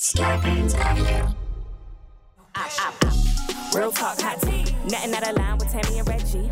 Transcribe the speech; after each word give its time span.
Scarpins 0.00 0.74
Avenue. 0.76 1.28
Real 3.78 3.92
talk, 3.92 4.18
hot 4.18 4.40
tea. 4.40 4.64
Nothing 4.88 5.14
out 5.14 5.28
of 5.28 5.36
line 5.36 5.58
with 5.58 5.68
Tami 5.68 5.98
and 5.98 6.08
Reggie. 6.08 6.50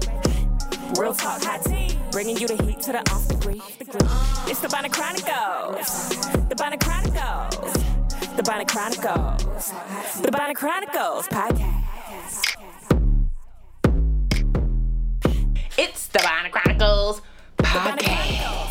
Real 1.00 1.14
talk, 1.14 1.43
hot 1.43 1.64
tea. 1.64 1.98
Bringing 2.12 2.37
you 2.37 2.46
the 2.46 2.62
heat 2.62 2.82
to 2.82 2.92
the 2.92 2.98
off 3.11 3.26
degree. 3.26 3.62
It's 3.80 4.61
the 4.61 4.69
Bonnet 4.69 4.92
Chronicles. 4.92 6.11
The 6.50 6.56
Bonnet 6.56 6.80
Chronicles. 6.80 7.72
The 8.37 8.42
Bonnet 8.42 8.69
Chronicles. 8.69 9.73
The 10.21 10.30
Bonnet 10.30 10.55
Chronicles 10.55 11.27
podcast. 11.29 12.55
It's 15.79 16.07
the 16.09 16.19
Bonnet 16.19 16.53
Chronicles 16.53 17.23
podcast. 17.57 18.68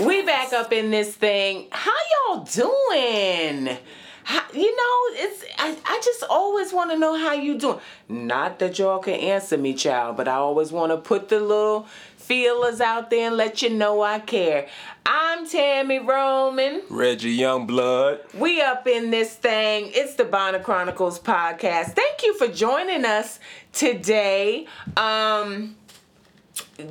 We 0.00 0.22
back 0.22 0.52
up 0.52 0.72
in 0.72 0.90
this 0.90 1.14
thing. 1.14 1.68
How 1.70 1.90
y'all 2.28 2.44
doing? 2.44 3.78
How, 4.24 4.42
you 4.52 4.76
know, 4.76 5.22
it's 5.22 5.44
I, 5.56 5.76
I 5.86 6.00
just 6.04 6.24
always 6.28 6.72
want 6.72 6.90
to 6.90 6.98
know 6.98 7.16
how 7.16 7.32
you 7.32 7.56
doing. 7.56 7.78
Not 8.08 8.58
that 8.58 8.78
y'all 8.78 8.98
can 8.98 9.14
answer 9.14 9.56
me, 9.56 9.72
child, 9.72 10.16
but 10.16 10.28
I 10.28 10.34
always 10.34 10.70
want 10.70 10.92
to 10.92 10.98
put 10.98 11.28
the 11.28 11.40
little 11.40 11.86
feelers 12.16 12.80
out 12.80 13.08
there 13.08 13.28
and 13.28 13.36
let 13.36 13.62
you 13.62 13.70
know 13.70 14.02
I 14.02 14.18
care. 14.18 14.68
I'm 15.06 15.46
Tami 15.46 16.06
Roman. 16.06 16.82
Reggie 16.90 17.38
Youngblood. 17.38 18.34
We 18.34 18.60
up 18.60 18.86
in 18.86 19.10
this 19.10 19.34
thing. 19.34 19.92
It's 19.94 20.16
the 20.16 20.24
Bonnet 20.24 20.62
Chronicles 20.64 21.18
podcast. 21.20 21.94
Thank 21.94 22.22
you 22.22 22.36
for 22.36 22.48
joining 22.48 23.04
us 23.06 23.38
today. 23.72 24.66
Um 24.96 25.76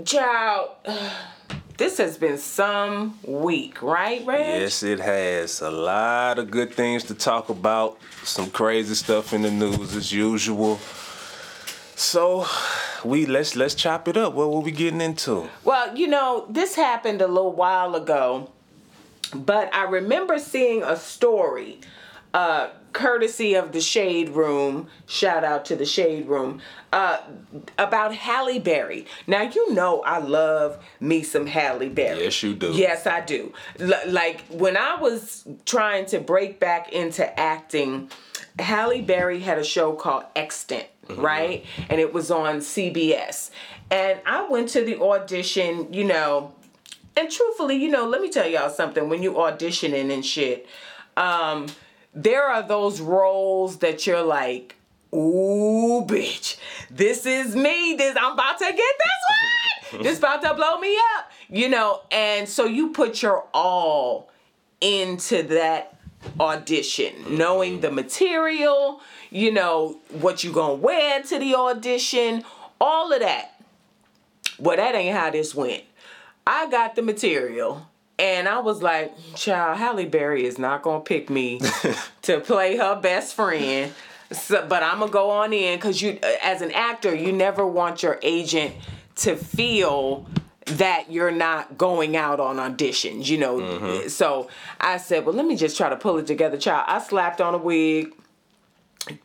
child, 0.05 0.69
this 1.77 1.97
has 1.97 2.17
been 2.17 2.37
some 2.37 3.19
week, 3.23 3.81
right, 3.81 4.25
Reg? 4.25 4.61
Yes, 4.61 4.83
it 4.83 4.99
has 4.99 5.61
a 5.61 5.71
lot 5.71 6.39
of 6.39 6.49
good 6.51 6.73
things 6.73 7.03
to 7.05 7.13
talk 7.15 7.49
about. 7.49 7.97
Some 8.23 8.49
crazy 8.49 8.95
stuff 8.95 9.33
in 9.33 9.41
the 9.41 9.51
news 9.51 9.95
as 9.95 10.11
usual. 10.11 10.79
So, 11.95 12.45
we 13.03 13.25
let's 13.25 13.55
let's 13.55 13.75
chop 13.75 14.07
it 14.07 14.17
up. 14.17 14.33
What 14.33 14.51
were 14.51 14.59
we 14.59 14.71
getting 14.71 15.01
into? 15.01 15.49
Well, 15.63 15.95
you 15.97 16.07
know, 16.07 16.45
this 16.49 16.75
happened 16.75 17.21
a 17.21 17.27
little 17.27 17.53
while 17.53 17.95
ago, 17.95 18.49
but 19.33 19.73
I 19.73 19.83
remember 19.83 20.39
seeing 20.39 20.83
a 20.83 20.97
story, 20.97 21.79
uh, 22.33 22.69
courtesy 22.95 23.53
of 23.55 23.73
the 23.73 23.81
Shade 23.81 24.29
Room. 24.29 24.87
Shout 25.05 25.43
out 25.43 25.65
to 25.65 25.75
the 25.75 25.85
Shade 25.85 26.27
Room. 26.27 26.61
Uh, 26.93 27.19
about 27.77 28.15
Halle 28.15 28.57
Berry. 28.57 29.05
Now 29.27 29.41
you 29.41 29.73
know 29.73 30.01
I 30.01 30.19
love 30.19 30.83
me 31.01 31.21
some 31.21 31.45
Halle 31.45 31.89
Berry. 31.89 32.23
Yes, 32.23 32.41
you 32.41 32.55
do. 32.55 32.71
Yes, 32.71 33.05
I 33.05 33.19
do. 33.19 33.53
L- 33.79 33.91
like 34.07 34.45
when 34.47 34.77
I 34.77 34.95
was 34.95 35.45
trying 35.65 36.05
to 36.07 36.19
break 36.19 36.59
back 36.61 36.93
into 36.93 37.37
acting, 37.37 38.09
Halle 38.57 39.01
Berry 39.01 39.41
had 39.41 39.57
a 39.57 39.63
show 39.63 39.91
called 39.93 40.23
Extant, 40.33 40.87
right? 41.09 41.65
And 41.89 41.99
it 41.99 42.13
was 42.13 42.31
on 42.31 42.59
CBS. 42.59 43.51
And 43.91 44.21
I 44.25 44.47
went 44.47 44.69
to 44.69 44.85
the 44.85 45.01
audition, 45.01 45.91
you 45.91 46.05
know, 46.05 46.55
and 47.17 47.29
truthfully, 47.29 47.75
you 47.75 47.89
know, 47.89 48.07
let 48.07 48.21
me 48.21 48.29
tell 48.29 48.47
y'all 48.47 48.69
something. 48.69 49.09
When 49.09 49.21
you 49.21 49.33
auditioning 49.33 50.13
and 50.13 50.25
shit, 50.25 50.65
um, 51.17 51.67
there 52.15 52.43
are 52.43 52.63
those 52.63 53.01
roles 53.01 53.77
that 53.79 54.07
you're 54.07 54.23
like, 54.23 54.75
ooh, 55.13 56.05
bitch, 56.07 56.57
this 56.89 57.25
is 57.25 57.55
me. 57.55 57.95
This 57.97 58.15
I'm 58.19 58.33
about 58.33 58.57
to 58.59 58.65
get 58.65 58.75
this 58.75 59.91
one. 59.91 60.03
this 60.03 60.17
about 60.17 60.41
to 60.41 60.53
blow 60.53 60.79
me 60.79 60.95
up. 61.17 61.31
You 61.49 61.69
know, 61.69 62.01
and 62.09 62.47
so 62.47 62.65
you 62.65 62.89
put 62.91 63.21
your 63.21 63.45
all 63.53 64.31
into 64.81 65.43
that 65.43 65.97
audition, 66.39 67.13
mm-hmm. 67.13 67.37
knowing 67.37 67.81
the 67.81 67.91
material, 67.91 69.01
you 69.29 69.51
know, 69.51 69.99
what 70.09 70.43
you 70.43 70.51
gonna 70.51 70.73
wear 70.73 71.21
to 71.21 71.37
the 71.37 71.53
audition, 71.53 72.43
all 72.79 73.11
of 73.13 73.19
that. 73.19 73.61
Well, 74.57 74.77
that 74.77 74.95
ain't 74.95 75.15
how 75.15 75.29
this 75.29 75.53
went. 75.53 75.83
I 76.47 76.69
got 76.69 76.95
the 76.95 77.01
material 77.01 77.87
and 78.17 78.47
I 78.47 78.59
was 78.59 78.81
like, 78.81 79.13
child, 79.35 79.77
Halle 79.77 80.05
Berry 80.05 80.45
is 80.45 80.57
not 80.57 80.81
gonna 80.81 81.03
pick 81.03 81.29
me 81.29 81.59
to 82.23 82.39
play 82.39 82.77
her 82.77 82.99
best 82.99 83.35
friend. 83.35 83.93
So, 84.31 84.65
but 84.67 84.83
I'm 84.83 84.99
gonna 84.99 85.11
go 85.11 85.29
on 85.29 85.53
in 85.53 85.77
because 85.77 86.01
you, 86.01 86.17
uh, 86.23 86.31
as 86.41 86.61
an 86.61 86.71
actor, 86.71 87.13
you 87.13 87.31
never 87.31 87.65
want 87.65 88.03
your 88.03 88.19
agent 88.21 88.73
to 89.17 89.35
feel 89.35 90.27
that 90.65 91.11
you're 91.11 91.31
not 91.31 91.77
going 91.77 92.17
out 92.17 92.39
on 92.39 92.57
auditions, 92.57 93.27
you 93.27 93.37
know. 93.37 93.59
Mm-hmm. 93.59 94.07
So 94.07 94.49
I 94.79 94.97
said, 94.97 95.25
well, 95.25 95.35
let 95.35 95.45
me 95.45 95.55
just 95.55 95.77
try 95.77 95.89
to 95.89 95.95
pull 95.95 96.17
it 96.17 96.25
together, 96.25 96.57
child. 96.57 96.85
I 96.87 96.99
slapped 96.99 97.39
on 97.39 97.53
a 97.53 97.57
wig, 97.57 98.13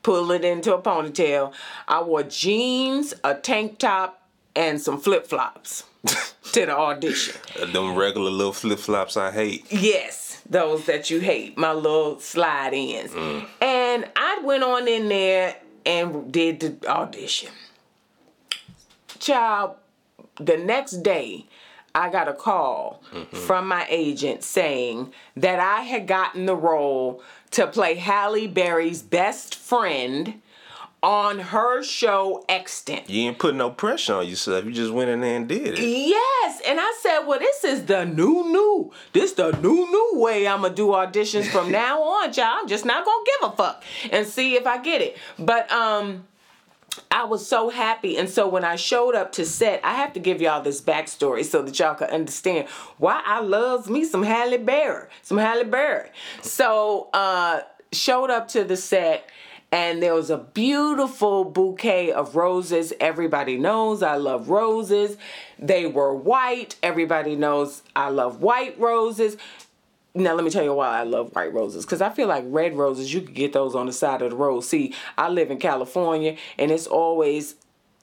pull 0.03 0.31
it 0.33 0.45
into 0.45 0.75
a 0.75 0.83
ponytail. 0.83 1.53
I 1.89 2.03
wore 2.03 2.25
jeans, 2.25 3.15
a 3.25 3.35
tank 3.35 3.79
top, 3.79 4.20
and 4.57 4.81
some 4.81 5.01
flip 5.01 5.27
flops 5.27 5.85
to 6.53 6.67
the 6.67 6.77
audition. 6.77 7.35
Uh, 7.61 7.67
Them 7.67 7.95
regular 7.95 8.31
little 8.31 8.53
flip 8.53 8.79
flops 8.79 9.17
I 9.17 9.31
hate. 9.31 9.67
Yes, 9.71 10.43
those 10.49 10.87
that 10.87 11.11
you 11.11 11.21
hate, 11.21 11.57
my 11.57 11.73
little 11.73 12.19
slide 12.21 12.73
ins. 12.73 13.13
And 13.61 14.09
I 14.17 14.41
went 14.43 14.63
on 14.65 14.89
in 14.89 15.09
there 15.09 15.57
and 15.87 16.33
did 16.33 16.61
the 16.61 16.89
audition. 16.89 17.51
Child, 19.19 19.77
the 20.39 20.57
next 20.57 21.03
day, 21.03 21.47
I 21.95 22.09
got 22.11 22.29
a 22.29 22.33
call 22.35 23.03
from 23.33 23.67
my 23.69 23.87
agent 23.91 24.43
saying 24.45 25.13
that 25.37 25.59
I 25.59 25.83
had 25.83 26.07
gotten 26.07 26.47
the 26.47 26.55
role 26.57 27.23
to 27.53 27.67
play 27.67 27.97
Halle 27.97 28.47
Berry's 28.47 29.03
best 29.03 29.55
friend 29.57 30.41
on 31.03 31.39
her 31.39 31.83
show 31.83 32.45
Extant. 32.49 33.09
You 33.09 33.29
ain't 33.29 33.39
put 33.39 33.55
no 33.55 33.71
pressure 33.71 34.15
on 34.15 34.29
yourself. 34.29 34.65
You 34.65 34.73
just 34.73 34.93
went 34.93 35.11
in 35.11 35.21
there 35.21 35.37
and 35.37 35.49
did 35.49 35.79
it. 35.79 35.81
Yes, 35.81 36.61
and 36.67 36.79
I 36.81 36.95
said, 37.01 37.21
well, 37.21 37.39
this 37.39 37.65
is 37.65 37.87
the 37.87 38.05
new 38.05 38.51
new. 38.51 38.93
This 39.13 39.33
the 39.33 39.53
new 39.53 39.91
new 39.91 40.21
way 40.21 40.47
I'ma 40.47 40.69
do 40.69 40.89
auditions 40.89 41.47
from 41.47 41.71
now 41.73 42.03
on, 42.03 42.33
y'all. 42.35 42.45
I'm 42.47 42.69
just 42.69 42.85
not 42.85 43.05
gonna 43.05 43.25
give 43.25 43.51
a 43.51 43.57
fuck 43.57 43.85
and 44.11 44.27
see 44.27 44.57
if 44.57 44.67
I 44.67 44.79
get 44.79 45.01
it. 45.01 45.17
But 45.39 45.71
um, 45.73 46.27
I 47.11 47.25
was 47.25 47.47
so 47.47 47.71
happy, 47.71 48.17
and 48.17 48.29
so 48.29 48.49
when 48.49 48.65
I 48.65 48.77
showed 48.77 49.15
up 49.15 49.33
to 49.33 49.47
set, 49.47 49.81
I 49.85 49.95
have 49.95 50.13
to 50.15 50.21
give 50.21 50.41
y'all 50.41 50.63
this 50.63 50.81
backstory 50.81 51.45
so 51.45 51.63
that 51.63 51.79
y'all 51.79 51.95
can 51.95 52.09
understand 52.09 52.69
why 52.99 53.23
I 53.25 53.41
loves 53.41 53.89
me 53.89 54.05
some 54.05 54.23
Halle 54.23 54.59
Berry, 54.59 55.09
some 55.23 55.39
Halle 55.39 55.65
Berry. 55.65 56.11
So 56.43 57.09
uh, 57.13 57.61
showed 57.93 58.31
up 58.31 58.49
to 58.49 58.65
the 58.65 58.77
set 58.77 59.29
and 59.73 60.03
there 60.03 60.15
was 60.15 60.31
a 60.31 60.39
beautiful 60.39 61.45
bouquet 61.45 62.11
of 62.11 62.35
roses. 62.35 62.93
Everybody 62.99 63.57
knows 63.57 64.03
I 64.03 64.17
love 64.17 64.49
roses. 64.49 65.17
They 65.59 65.87
were 65.87 66.15
white. 66.15 66.77
Everybody 66.83 67.37
knows 67.37 67.83
I 67.95 68.09
love 68.09 68.43
white 68.43 68.79
roses. 68.81 69.37
Now 70.13 70.35
let 70.35 70.45
me 70.45 70.51
tell 70.51 70.65
you 70.65 70.75
why 70.75 70.99
I 70.99 71.05
love 71.05 71.35
white 71.37 71.53
roses. 71.53 71.87
Cause 71.87 72.01
I 72.01 72.11
feel 72.11 72.27
like 72.27 72.45
red 72.49 72.77
roses, 72.77 73.15
you 73.15 73.21
could 73.21 73.35
get 73.35 73.53
those 73.53 73.77
on 73.77 73.87
the 73.87 73.93
side 73.93 74.23
of 74.23 74.31
the 74.31 74.37
road. 74.37 74.63
See, 74.63 74.93
I 75.17 75.29
live 75.29 75.53
in 75.53 75.59
California 75.59 76.37
and 76.59 76.73
it's 76.73 76.89
always 76.89 77.55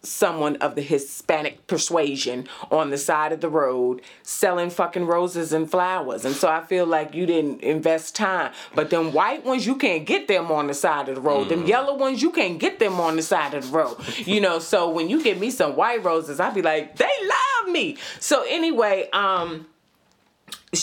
someone 0.04 0.56
of 0.58 0.76
the 0.76 0.82
Hispanic 0.82 1.68
persuasion 1.68 2.48
on 2.72 2.90
the 2.92 2.98
side 2.98 3.32
of 3.32 3.42
the 3.42 3.50
road 3.50 4.02
selling 4.24 4.70
fucking 4.70 5.06
roses 5.06 5.52
and 5.52 5.70
flowers. 5.70 6.24
And 6.24 6.36
so 6.36 6.48
I 6.48 6.64
feel 6.64 6.86
like 6.86 7.14
you 7.14 7.26
didn't 7.26 7.62
invest 7.62 8.16
time. 8.16 8.52
But 8.76 8.90
them 8.90 9.12
white 9.12 9.44
ones, 9.44 9.66
you 9.66 9.76
can't 9.76 10.06
get 10.06 10.28
them 10.28 10.52
on 10.52 10.68
the 10.68 10.74
side 10.74 11.10
of 11.10 11.16
the 11.16 11.22
road. 11.22 11.50
Them 11.50 11.66
yellow 11.66 11.98
ones, 11.98 12.22
you 12.22 12.32
can't 12.32 12.60
get 12.60 12.80
them 12.80 13.00
on 13.00 13.16
the 13.16 13.22
side 13.22 13.54
of 13.54 13.70
the 13.70 13.78
road. 13.78 13.98
You 14.28 14.42
know, 14.42 14.60
so 14.60 14.90
when 14.90 15.10
you 15.10 15.24
give 15.24 15.40
me 15.40 15.50
some 15.52 15.76
white 15.76 16.04
roses, 16.04 16.40
I'd 16.40 16.54
be 16.54 16.62
like, 16.62 16.98
they 16.98 17.06
love 17.06 17.72
me. 17.72 17.98
So 18.20 18.44
anyway, 18.48 19.10
um, 19.14 19.68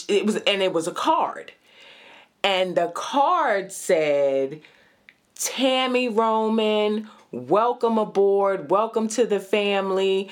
it 0.09 0.25
was, 0.25 0.37
and 0.37 0.63
it 0.63 0.73
was 0.73 0.87
a 0.87 0.93
card. 0.93 1.53
And 2.43 2.75
the 2.77 2.89
card 2.89 3.71
said, 3.71 4.61
Tami 5.37 6.15
Roman, 6.15 7.09
welcome 7.35 7.99
aboard, 7.99 8.71
welcome 8.71 9.09
to 9.09 9.27
the 9.27 9.41
family. 9.41 10.31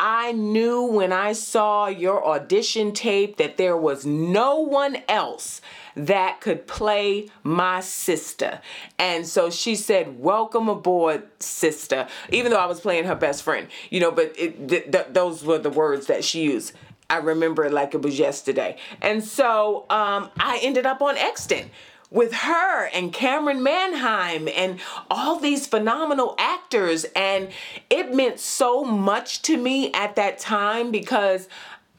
I 0.00 0.30
knew 0.30 0.84
when 0.84 1.12
I 1.12 1.32
saw 1.32 1.88
your 1.88 2.24
audition 2.24 2.92
tape 2.92 3.36
that 3.38 3.56
there 3.56 3.76
was 3.76 4.06
no 4.06 4.60
one 4.60 4.98
else 5.08 5.60
that 5.96 6.40
could 6.40 6.68
play 6.68 7.28
my 7.42 7.80
sister. 7.80 8.60
And 8.96 9.26
so 9.26 9.50
she 9.50 9.74
said, 9.74 10.20
Welcome 10.20 10.68
aboard, 10.68 11.24
sister, 11.42 12.06
even 12.30 12.52
though 12.52 12.58
I 12.58 12.66
was 12.66 12.80
playing 12.80 13.04
her 13.06 13.16
best 13.16 13.42
friend, 13.42 13.66
you 13.90 13.98
know, 13.98 14.12
but 14.12 14.32
it, 14.38 14.68
th- 14.68 14.92
th- 14.92 15.06
those 15.10 15.44
were 15.44 15.58
the 15.58 15.70
words 15.70 16.06
that 16.06 16.24
she 16.24 16.44
used. 16.44 16.74
I 17.10 17.16
remember 17.16 17.64
it 17.64 17.72
like 17.72 17.94
it 17.94 18.02
was 18.02 18.18
yesterday. 18.18 18.76
And 19.00 19.24
so 19.24 19.86
um, 19.90 20.30
I 20.38 20.60
ended 20.62 20.86
up 20.86 21.02
on 21.02 21.16
Extant 21.16 21.70
with 22.10 22.32
her 22.32 22.86
and 22.86 23.12
Camryn 23.12 23.62
Manheim 23.62 24.48
and 24.48 24.80
all 25.10 25.38
these 25.38 25.66
phenomenal 25.66 26.34
actors. 26.38 27.04
And 27.16 27.48
it 27.90 28.14
meant 28.14 28.40
so 28.40 28.84
much 28.84 29.42
to 29.42 29.56
me 29.56 29.92
at 29.92 30.16
that 30.16 30.38
time 30.38 30.90
because. 30.90 31.48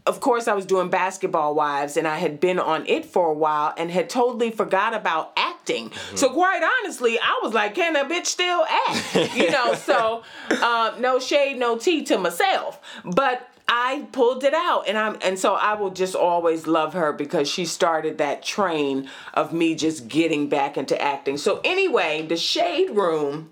Of 0.06 0.22
course, 0.22 0.48
I 0.48 0.56
was 0.56 0.66
doing 0.66 0.90
Basketball 0.90 1.54
Wives 1.54 1.96
and 1.96 2.08
I 2.08 2.18
had 2.18 2.40
been 2.40 2.58
on 2.58 2.88
it 2.88 3.06
for 3.06 3.30
a 3.30 3.34
while 3.34 3.76
and 3.78 3.92
had 3.92 4.10
totally 4.10 4.50
forgot 4.50 4.96
about 4.96 5.34
acting 5.38 5.60
acting. 5.70 5.92
So 6.16 6.30
quite 6.30 6.62
honestly, 6.64 7.18
I 7.20 7.40
was 7.44 7.54
like, 7.54 7.76
can 7.76 7.96
a 7.96 8.06
bitch 8.06 8.26
still 8.26 8.66
act? 8.88 9.36
you 9.36 9.50
know, 9.52 9.74
so 9.74 10.24
uh, 10.50 10.96
no 11.00 11.20
shade, 11.20 11.58
no 11.58 11.78
tea 11.78 12.04
to 12.06 12.18
myself. 12.18 12.80
But 13.04 13.48
I 13.72 14.08
pulled 14.12 14.44
it 14.44 14.56
out 14.56 14.88
and 14.88 14.98
I'm 14.98 15.20
and 15.22 15.38
so 15.38 15.54
I 15.54 15.76
will 15.76 15.92
just 15.92 16.16
always 16.16 16.66
love 16.66 16.94
her 16.94 17.14
because 17.14 17.48
she 17.48 17.66
started 17.66 18.18
that 18.18 18.42
train 18.44 19.08
of 19.36 19.54
me 19.54 19.76
just 19.76 20.08
getting 20.08 20.50
back 20.50 20.76
into 20.76 21.00
acting. 21.00 21.38
So 21.38 21.62
anyway, 21.64 22.26
the 22.28 22.36
Shade 22.36 22.90
Room 22.90 23.52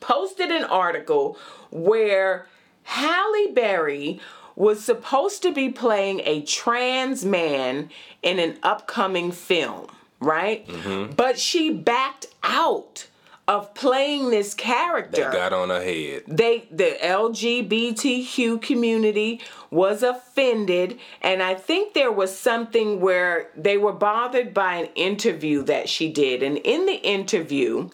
posted 0.00 0.50
an 0.50 0.64
article 0.64 1.38
where 1.70 2.48
Halle 2.82 3.52
Berry 3.52 4.20
was 4.56 4.84
supposed 4.84 5.42
to 5.42 5.52
be 5.52 5.68
playing 5.70 6.22
a 6.24 6.42
trans 6.42 7.24
man 7.24 7.88
in 8.20 8.40
an 8.40 8.58
upcoming 8.64 9.30
film, 9.30 9.86
right? 10.18 10.66
Mm-hmm. 10.66 11.12
But 11.14 11.38
she 11.38 11.72
backed 11.72 12.26
out 12.42 13.06
of 13.52 13.74
playing 13.74 14.30
this 14.30 14.54
character 14.54 15.30
They 15.30 15.36
Got 15.36 15.52
on 15.52 15.68
her 15.68 15.82
head. 15.82 16.22
they 16.26 16.66
the 16.70 16.96
LGBTQ 17.02 18.62
community 18.62 19.40
was 19.70 20.02
offended 20.02 20.98
and 21.20 21.42
I 21.42 21.54
think 21.54 21.92
there 21.92 22.10
was 22.10 22.36
something 22.36 23.00
where 23.00 23.50
they 23.54 23.76
were 23.76 23.92
bothered 23.92 24.54
by 24.54 24.76
an 24.76 24.86
interview 24.94 25.62
that 25.64 25.88
she 25.90 26.10
did 26.10 26.42
and 26.42 26.56
in 26.56 26.86
the 26.86 27.00
interview 27.02 27.90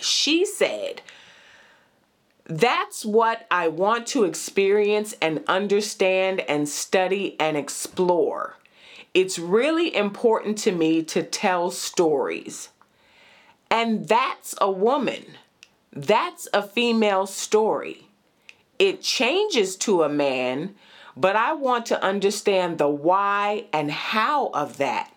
she 0.00 0.44
said 0.44 1.00
that's 2.46 3.06
what 3.06 3.46
I 3.50 3.68
want 3.68 4.06
to 4.08 4.24
experience 4.24 5.14
and 5.22 5.42
understand 5.48 6.40
and 6.40 6.68
study 6.68 7.36
and 7.40 7.56
explore. 7.56 8.58
It's 9.14 9.38
really 9.38 9.96
important 9.96 10.58
to 10.58 10.72
me 10.72 11.02
to 11.04 11.22
tell 11.22 11.70
stories. 11.70 12.68
And 13.70 14.08
that's 14.08 14.54
a 14.60 14.70
woman. 14.70 15.24
That's 15.92 16.48
a 16.52 16.62
female 16.62 17.26
story. 17.26 18.08
It 18.78 19.02
changes 19.02 19.76
to 19.76 20.02
a 20.02 20.08
man, 20.08 20.74
but 21.16 21.36
I 21.36 21.52
want 21.52 21.86
to 21.86 22.02
understand 22.02 22.78
the 22.78 22.88
why 22.88 23.66
and 23.72 23.90
how 23.90 24.48
of 24.48 24.78
that. 24.78 25.12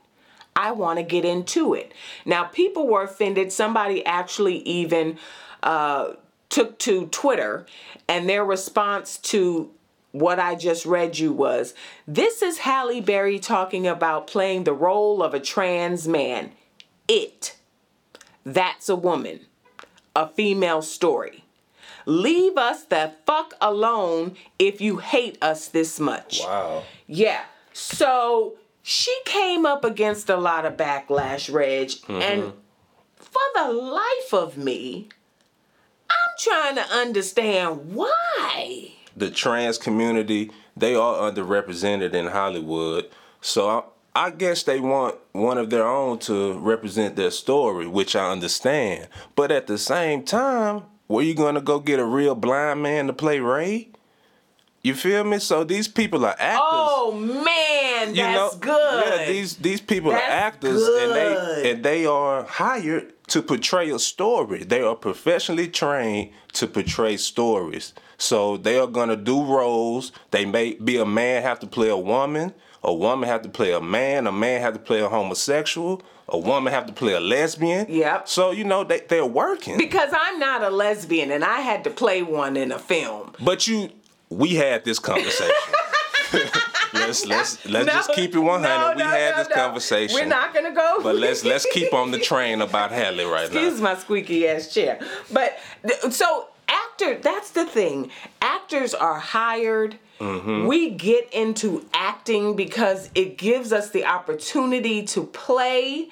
I 0.55 0.71
want 0.71 0.97
to 0.97 1.03
get 1.03 1.25
into 1.25 1.73
it. 1.73 1.93
Now, 2.25 2.45
people 2.45 2.87
were 2.87 3.03
offended. 3.03 3.51
Somebody 3.51 4.05
actually 4.05 4.57
even 4.59 5.17
uh, 5.61 6.13
took 6.49 6.79
to 6.79 7.07
Twitter, 7.07 7.65
and 8.07 8.27
their 8.27 8.43
response 8.43 9.17
to 9.17 9.71
what 10.11 10.39
I 10.39 10.55
just 10.55 10.85
read 10.85 11.19
you 11.19 11.31
was 11.31 11.73
this 12.07 12.41
is 12.41 12.59
Halle 12.59 13.01
Berry 13.01 13.39
talking 13.39 13.85
about 13.85 14.27
playing 14.27 14.63
the 14.63 14.73
role 14.73 15.21
of 15.21 15.33
a 15.33 15.39
trans 15.39 16.07
man. 16.07 16.51
It. 17.07 17.56
That's 18.47 18.87
a 18.87 18.95
woman. 18.95 19.41
A 20.15 20.29
female 20.29 20.81
story. 20.81 21.43
Leave 22.05 22.57
us 22.57 22.83
the 22.83 23.11
fuck 23.25 23.53
alone 23.59 24.37
if 24.57 24.79
you 24.79 24.97
hate 24.99 25.37
us 25.41 25.67
this 25.67 25.99
much. 25.99 26.39
Wow. 26.41 26.83
Yeah. 27.07 27.41
So 27.73 28.53
she 28.81 29.13
came 29.25 29.65
up 29.65 29.83
against 29.83 30.29
a 30.29 30.37
lot 30.37 30.65
of 30.65 30.77
backlash, 30.77 31.53
Reg, 31.53 31.91
and 32.07 32.43
mm-hmm. 32.43 32.57
for 33.17 33.41
the 33.53 33.73
life 33.73 34.33
of 34.33 34.57
me, 34.57 35.09
I'm 36.09 36.35
trying 36.39 36.75
to 36.75 36.89
understand 36.89 37.93
why. 37.93 38.93
the 39.17 39.29
trans 39.29 39.77
community 39.77 40.51
they 40.77 40.95
are 40.95 41.15
underrepresented 41.31 42.13
in 42.13 42.27
Hollywood. 42.27 43.09
So 43.41 43.85
I, 44.25 44.29
guess 44.31 44.63
they 44.63 44.79
want 44.79 45.15
one 45.31 45.57
of 45.57 45.69
their 45.69 45.87
own 45.87 46.19
to 46.19 46.53
represent 46.59 47.15
their 47.15 47.31
story, 47.31 47.87
which 47.87 48.15
I 48.15 48.31
understand. 48.31 49.07
But 49.35 49.51
at 49.51 49.67
the 49.67 49.77
same 49.77 50.23
time, 50.23 50.83
were 51.07 51.21
you 51.21 51.33
gonna 51.33 51.61
go 51.61 51.79
get 51.79 51.99
a 51.99 52.05
real 52.05 52.35
blind 52.35 52.81
man 52.81 53.07
to 53.07 53.13
play 53.13 53.39
Ray? 53.39 53.89
You 54.83 54.93
feel 54.93 55.23
me? 55.23 55.39
So 55.39 55.63
these 55.63 55.87
people 55.87 56.25
are 56.25 56.35
actors. 56.37 56.59
Oh 56.61 57.11
man, 57.13 58.09
you 58.09 58.21
that's 58.21 58.53
know, 58.53 58.59
good. 58.59 59.05
Yeah, 59.05 59.25
these 59.25 59.57
these 59.57 59.81
people 59.81 60.11
That's 60.11 60.23
are 60.23 60.31
actors 60.31 60.81
and 60.81 61.11
they 61.11 61.71
and 61.71 61.83
they 61.83 62.05
are 62.05 62.43
hired 62.43 63.13
to 63.27 63.41
portray 63.41 63.89
a 63.89 63.99
story. 63.99 64.63
They 64.63 64.81
are 64.81 64.95
professionally 64.95 65.67
trained 65.67 66.31
to 66.53 66.67
portray 66.67 67.17
stories. 67.17 67.93
So 68.17 68.57
they 68.57 68.79
are 68.79 68.87
gonna 68.87 69.17
do 69.17 69.43
roles. 69.43 70.11
They 70.31 70.45
may 70.45 70.73
be 70.73 70.97
a 70.97 71.05
man 71.05 71.43
have 71.43 71.59
to 71.59 71.67
play 71.67 71.89
a 71.89 71.97
woman, 71.97 72.53
a 72.83 72.93
woman 72.93 73.27
have 73.27 73.41
to 73.43 73.49
play 73.49 73.73
a 73.73 73.81
man, 73.81 74.27
a 74.27 74.31
man 74.31 74.61
have 74.61 74.73
to 74.73 74.79
play 74.79 75.01
a 75.01 75.09
homosexual, 75.09 76.01
a 76.29 76.37
woman 76.37 76.73
have 76.73 76.85
to 76.87 76.93
play 76.93 77.13
a 77.13 77.19
lesbian. 77.19 77.85
Yep. 77.89 78.27
So 78.27 78.51
you 78.51 78.63
know 78.63 78.83
they 78.83 79.01
they're 79.01 79.25
working. 79.25 79.77
because 79.77 80.09
I'm 80.13 80.39
not 80.39 80.63
a 80.63 80.69
lesbian 80.69 81.31
and 81.31 81.43
I 81.43 81.59
had 81.59 81.83
to 81.85 81.89
play 81.89 82.21
one 82.23 82.57
in 82.57 82.71
a 82.71 82.79
film. 82.79 83.33
But 83.39 83.67
you, 83.67 83.89
we 84.29 84.55
had 84.55 84.85
this 84.85 84.99
conversation. 84.99 85.53
let's 86.93 87.25
let's 87.25 87.65
let's 87.65 87.85
just 87.85 88.11
keep 88.13 88.35
it 88.35 88.39
100. 88.39 88.67
no, 88.67 88.91
we 88.95 89.03
no, 89.03 89.09
had 89.09 89.31
no, 89.31 89.37
this 89.37 89.49
no. 89.49 89.55
conversation. 89.55 90.15
We're 90.15 90.25
not 90.25 90.53
gonna 90.53 90.73
go. 90.73 90.99
But 91.01 91.15
let's 91.15 91.43
let's 91.43 91.65
keep 91.71 91.93
on 91.93 92.11
the 92.11 92.19
train 92.31 92.61
about 92.61 92.91
Halle 92.91 93.23
right 93.25 93.45
Excuse 93.45 93.53
now. 93.53 93.59
Excuse 93.67 93.81
my 93.81 93.95
squeaky 93.95 94.47
ass 94.47 94.73
chair. 94.73 94.99
But 95.31 95.57
so 96.09 96.49
actor, 97.01 97.19
that's 97.21 97.51
the 97.51 97.65
thing. 97.65 98.09
Actors 98.41 98.93
are 98.93 99.19
hired. 99.19 99.97
Mm-hmm. 100.19 100.65
We 100.67 100.89
get 100.91 101.31
into 101.33 101.85
acting 101.93 102.55
because 102.55 103.09
it 103.13 103.37
gives 103.37 103.71
us 103.71 103.91
the 103.91 104.05
opportunity 104.05 105.03
to 105.07 105.23
play 105.25 106.09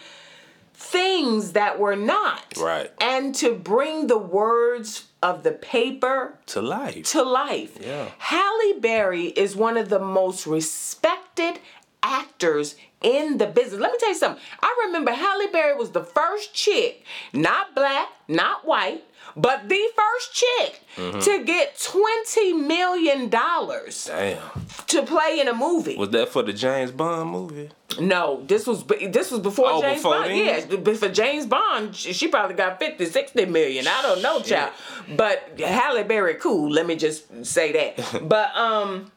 things 0.73 1.53
that 1.53 1.79
we're 1.79 1.95
not. 1.95 2.53
Right. 2.57 2.91
And 3.01 3.33
to 3.35 3.55
bring 3.55 4.07
the 4.07 4.17
words 4.17 5.05
of 5.23 5.41
the 5.43 5.51
paper 5.53 6.37
To 6.47 6.61
life. 6.61 7.05
to 7.11 7.23
life. 7.23 7.77
Yeah. 7.81 8.09
Halle 8.19 8.79
Berry 8.79 9.25
is 9.27 9.55
one 9.55 9.77
of 9.77 9.89
the 9.89 9.99
most 9.99 10.45
respected 10.45 11.59
actors 12.03 12.75
in 13.01 13.37
the 13.37 13.47
business. 13.47 13.79
Let 13.79 13.91
me 13.91 13.97
tell 13.99 14.09
you 14.09 14.15
something. 14.15 14.41
I 14.61 14.83
remember 14.87 15.11
Halle 15.11 15.47
Berry 15.51 15.75
was 15.75 15.91
the 15.91 16.03
first 16.03 16.53
chick, 16.53 17.03
not 17.33 17.75
black, 17.75 18.07
not 18.27 18.65
white, 18.65 19.03
but 19.35 19.67
the 19.69 19.89
first 19.95 20.33
chick 20.33 20.81
Mm-hmm. 20.95 21.19
to 21.19 21.43
get 21.43 21.75
$20 21.75 22.65
million 22.65 23.27
Damn. 23.29 24.39
to 24.87 25.03
play 25.03 25.39
in 25.41 25.49
a 25.49 25.53
movie. 25.53 25.97
Was 25.97 26.07
that 26.11 26.29
for 26.29 26.41
the 26.41 26.53
James 26.53 26.89
Bond 26.91 27.31
movie? 27.31 27.69
No, 27.99 28.45
this 28.47 28.65
was 28.65 28.85
this 28.85 29.29
was 29.29 29.41
before 29.41 29.65
Oh, 29.69 29.81
James 29.81 29.97
before 29.97 30.19
Bond. 30.19 30.29
then? 30.31 30.85
Yeah, 30.85 30.93
for 30.93 31.09
James 31.09 31.45
Bond, 31.47 31.93
she 31.97 32.13
she 32.13 32.29
probably 32.29 32.55
got 32.55 32.79
50, 32.79 33.05
60 33.07 33.45
million. 33.47 33.85
I 33.89 34.01
don't 34.03 34.21
know, 34.21 34.39
child. 34.39 34.71
But 35.17 35.59
Halle 35.59 36.03
Berry, 36.03 36.35
cool. 36.35 36.71
Let 36.71 36.85
me 36.87 36.95
just 36.95 37.45
say 37.45 37.73
that. 37.73 38.27
but 38.29 38.55
um, 38.55 39.11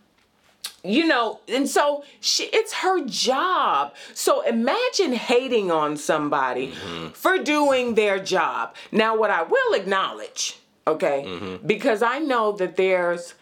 you 0.85 1.07
know, 1.07 1.41
and 1.49 1.69
so 1.69 2.05
she 2.21 2.45
it's 2.45 2.73
her 2.75 3.05
job. 3.05 3.95
So 4.15 4.43
imagine 4.43 5.13
hating 5.13 5.71
on 5.71 5.97
somebody 5.97 6.73
for 7.15 7.39
doing 7.39 7.95
their 7.95 8.19
job. 8.19 8.75
Now, 8.93 9.17
what 9.17 9.31
I 9.31 9.43
will 9.43 9.75
acknowledge, 9.75 10.59
okay, 10.87 11.59
because 11.65 12.03
I 12.03 12.19
know 12.19 12.53
that 12.53 12.77
there's 12.77 13.35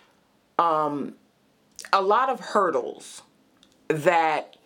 um 0.59 1.15
a 1.93 2.03
lot 2.03 2.29
of 2.31 2.41
hurdles 2.41 3.23
that 3.89 4.57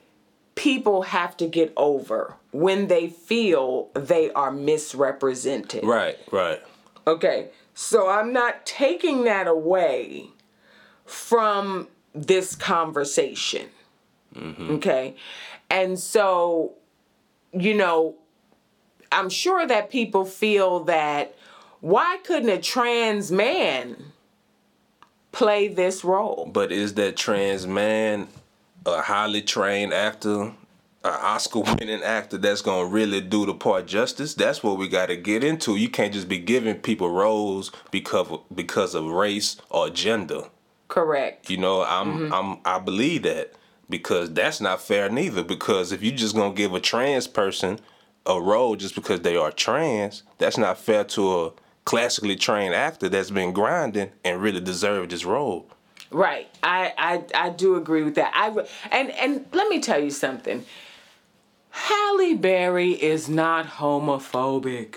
people 0.55 1.03
have 1.03 1.37
to 1.39 1.47
get 1.47 1.73
over 1.77 2.37
when 2.53 2.89
they 2.89 3.09
feel 3.09 3.89
they 3.95 4.31
are 4.33 4.51
misrepresented. 4.51 5.85
Right, 5.85 6.19
right. 6.31 6.61
Okay. 7.07 7.49
So 7.75 8.09
I'm 8.09 8.33
not 8.33 8.67
taking 8.67 9.25
that 9.25 9.47
away 9.47 10.29
from 11.07 11.89
this 12.15 12.55
conversation. 12.55 13.69
Okay. 14.37 15.17
And 15.69 15.99
so, 15.99 16.75
you 17.53 17.75
know, 17.75 18.15
I'm 19.13 19.29
sure 19.29 19.67
that 19.67 19.91
people 19.91 20.25
feel 20.25 20.85
that 20.85 21.35
why 21.81 22.19
couldn't 22.25 22.49
a 22.49 22.61
trans 22.61 23.33
man 23.33 24.13
play 25.33 25.69
this 25.69 26.05
role? 26.05 26.49
But 26.53 26.71
is 26.71 26.95
that 26.95 27.17
trans 27.17 27.67
man 27.67 28.29
a 28.87 29.01
highly 29.03 29.43
trained 29.43 29.93
actor, 29.93 30.43
an 30.43 30.55
Oscar 31.05 31.61
winning 31.61 32.03
actor 32.03 32.39
that's 32.39 32.63
gonna 32.63 32.87
really 32.87 33.21
do 33.21 33.47
the 33.47 33.55
part 33.55 33.87
justice? 33.87 34.35
That's 34.35 34.63
what 34.63 34.79
we 34.79 34.89
gotta 34.89 35.17
get 35.17 35.43
into. 35.43 35.77
You 35.77 35.89
can't 35.89 36.13
just 36.13 36.29
be 36.29 36.39
giving 36.39 36.77
people 36.77 37.11
roles 37.11 37.73
because 37.91 38.31
of, 38.31 38.43
because 38.55 38.95
of 38.95 39.07
race 39.07 39.57
or 39.71 39.91
gender. 39.91 40.43
Correct. 40.91 41.49
You 41.49 41.57
know, 41.57 41.83
I'm 41.83 42.19
mm-hmm. 42.19 42.35
I'm 42.35 42.59
I 42.65 42.81
believe 42.81 43.23
that 43.23 43.53
because 43.89 44.33
that's 44.33 44.61
not 44.61 44.83
fair 44.83 45.09
neither. 45.09 45.45
Because 45.45 45.93
if 45.93 46.03
you're 46.03 46.17
just 46.17 46.35
gonna 46.35 46.53
give 46.53 46.75
a 46.75 46.81
trans 46.81 47.29
person 47.29 47.79
a 48.27 48.41
role 48.41 48.75
just 48.75 48.97
because 48.97 49.21
they 49.21 49.37
are 49.37 49.53
trans, 49.53 50.25
that's 50.39 50.59
not 50.59 50.79
fair 50.79 51.05
to 51.05 51.43
a 51.43 51.53
classically 51.85 52.35
trained 52.35 52.75
actor 52.75 53.09
that's 53.09 53.31
been 53.31 53.53
grinding 53.53 54.11
and 54.25 54.43
really 54.43 54.61
deserved 54.61 55.13
this 55.13 55.25
role. 55.25 55.69
Right. 56.11 56.49
I, 56.65 56.93
I 56.99 57.47
I 57.47 57.51
do 57.51 57.77
agree 57.77 58.03
with 58.03 58.17
that. 58.17 58.33
I 58.35 58.49
and 58.91 59.13
and 59.13 59.47
let 59.53 59.69
me 59.69 59.81
tell 59.81 60.01
you 60.01 60.11
something. 60.11 60.67
Halle 61.71 62.35
Berry 62.35 62.91
is 62.91 63.29
not 63.29 63.67
homophobic. 63.67 64.97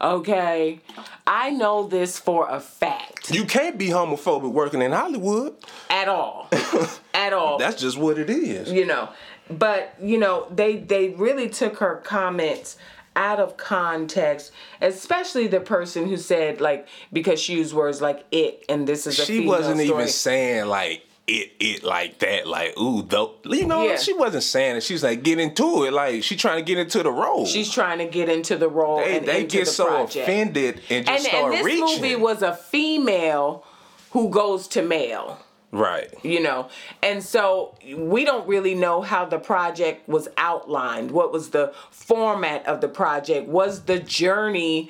Okay? 0.00 0.80
I 1.26 1.50
know 1.50 1.86
this 1.86 2.18
for 2.18 2.48
a 2.48 2.60
fact. 2.60 2.93
You 3.30 3.44
can't 3.46 3.78
be 3.78 3.88
homophobic 3.88 4.52
working 4.52 4.82
in 4.82 4.92
Hollywood. 4.92 5.54
At 5.88 6.08
all. 6.08 6.48
At 7.14 7.32
all. 7.32 7.58
That's 7.58 7.80
just 7.80 7.96
what 7.96 8.18
it 8.18 8.28
is. 8.30 8.70
you 8.70 8.84
know. 8.86 9.08
But, 9.50 9.94
you 10.00 10.18
know, 10.18 10.46
they 10.54 10.76
they 10.76 11.10
really 11.10 11.48
took 11.48 11.78
her 11.78 11.96
comments 12.04 12.76
out 13.16 13.38
of 13.38 13.56
context, 13.56 14.50
especially 14.82 15.46
the 15.46 15.60
person 15.60 16.08
who 16.08 16.16
said 16.16 16.60
like 16.60 16.88
because 17.12 17.40
she 17.40 17.54
used 17.54 17.72
words 17.72 18.00
like 18.00 18.24
it 18.32 18.64
and 18.68 18.86
this 18.86 19.06
is 19.06 19.18
a 19.18 19.24
She 19.24 19.46
wasn't 19.46 19.80
story. 19.80 20.02
even 20.02 20.08
saying 20.12 20.66
like 20.66 21.06
it 21.26 21.52
it 21.58 21.82
like 21.84 22.18
that, 22.18 22.46
like 22.46 22.78
ooh 22.78 23.02
though 23.02 23.36
you 23.44 23.66
know, 23.66 23.84
Yeah. 23.86 23.96
she 23.96 24.12
wasn't 24.12 24.42
saying 24.42 24.76
it. 24.76 24.82
She 24.82 24.92
was 24.92 25.02
like 25.02 25.22
get 25.22 25.38
into 25.38 25.84
it, 25.84 25.92
like 25.92 26.22
she 26.22 26.36
trying 26.36 26.58
to 26.58 26.64
get 26.64 26.78
into 26.78 27.02
the 27.02 27.10
role. 27.10 27.46
She's 27.46 27.70
trying 27.70 27.98
to 27.98 28.04
get 28.06 28.28
into 28.28 28.56
the 28.56 28.68
role 28.68 28.98
they 28.98 29.16
and 29.18 29.26
they 29.26 29.44
get 29.44 29.60
the 29.64 29.70
so 29.70 29.86
project. 29.86 30.16
offended 30.28 30.80
and 30.90 31.06
just 31.06 31.08
and, 31.08 31.22
start 31.22 31.44
and 31.44 31.52
this 31.54 31.64
reaching. 31.64 32.02
movie 32.02 32.16
was 32.16 32.42
a 32.42 32.54
female 32.54 33.64
who 34.12 34.28
goes 34.30 34.68
to 34.68 34.82
male 34.82 35.38
right. 35.72 36.08
you 36.22 36.40
know 36.40 36.68
and 37.02 37.20
so 37.22 37.74
we 37.96 38.24
don't 38.24 38.46
really 38.46 38.74
know 38.76 39.00
how 39.02 39.24
the 39.24 39.38
project 39.40 40.08
was 40.08 40.28
outlined 40.36 41.10
what 41.10 41.32
was 41.32 41.50
the 41.50 41.72
format 41.90 42.64
of 42.66 42.80
the 42.80 42.86
project 42.88 43.48
was 43.48 43.86
the 43.86 43.98
journey 43.98 44.88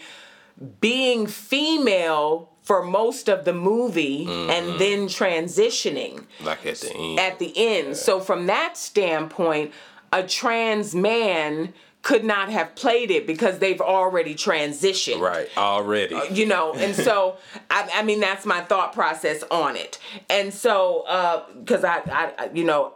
being 0.80 1.26
female 1.26 2.50
for 2.64 2.82
most 2.82 3.28
of 3.28 3.44
the 3.44 3.52
movie 3.52 4.24
Mm-hmm. 4.26 4.50
and 4.50 4.80
then 4.80 5.06
transitioning 5.08 6.24
Like 6.42 6.64
at 6.66 6.76
the 6.80 6.92
end. 6.94 7.18
at 7.20 7.38
the 7.38 7.52
end 7.56 7.96
so 7.96 8.18
from 8.20 8.46
that 8.46 8.76
standpoint 8.76 9.72
a 10.12 10.22
trans 10.22 10.94
man 10.94 11.72
could 12.02 12.24
not 12.24 12.50
have 12.50 12.74
played 12.74 13.10
it 13.10 13.26
because 13.26 13.58
they've 13.60 13.80
already 13.80 14.34
transitioned 14.34 15.20
right. 15.20 15.48
Already. 15.56 16.18
you 16.32 16.46
know 16.46 16.72
and 16.74 16.94
so 17.08 17.36
I, 17.70 17.88
I 17.94 18.02
mean 18.02 18.20
that's 18.20 18.44
my 18.46 18.60
thought 18.62 18.92
process 18.92 19.42
on 19.50 19.76
it 19.76 19.98
and 20.30 20.52
so 20.52 21.44
because 21.60 21.84
I, 21.84 21.98
I 22.06 22.32
I- 22.38 22.50
you 22.54 22.64
know 22.64 22.94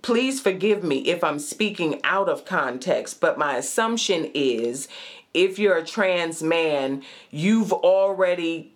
please 0.00 0.40
forgive 0.40 0.84
me 0.84 0.98
if 1.00 1.24
i'm 1.24 1.40
speaking 1.40 2.00
out 2.04 2.28
of 2.28 2.44
context 2.44 3.20
but 3.20 3.36
my 3.36 3.56
assumption 3.56 4.30
is 4.32 4.86
if 5.34 5.58
you're 5.58 5.76
a 5.76 5.84
trans 5.84 6.40
man 6.42 7.02
you've 7.32 7.72
already 7.72 8.74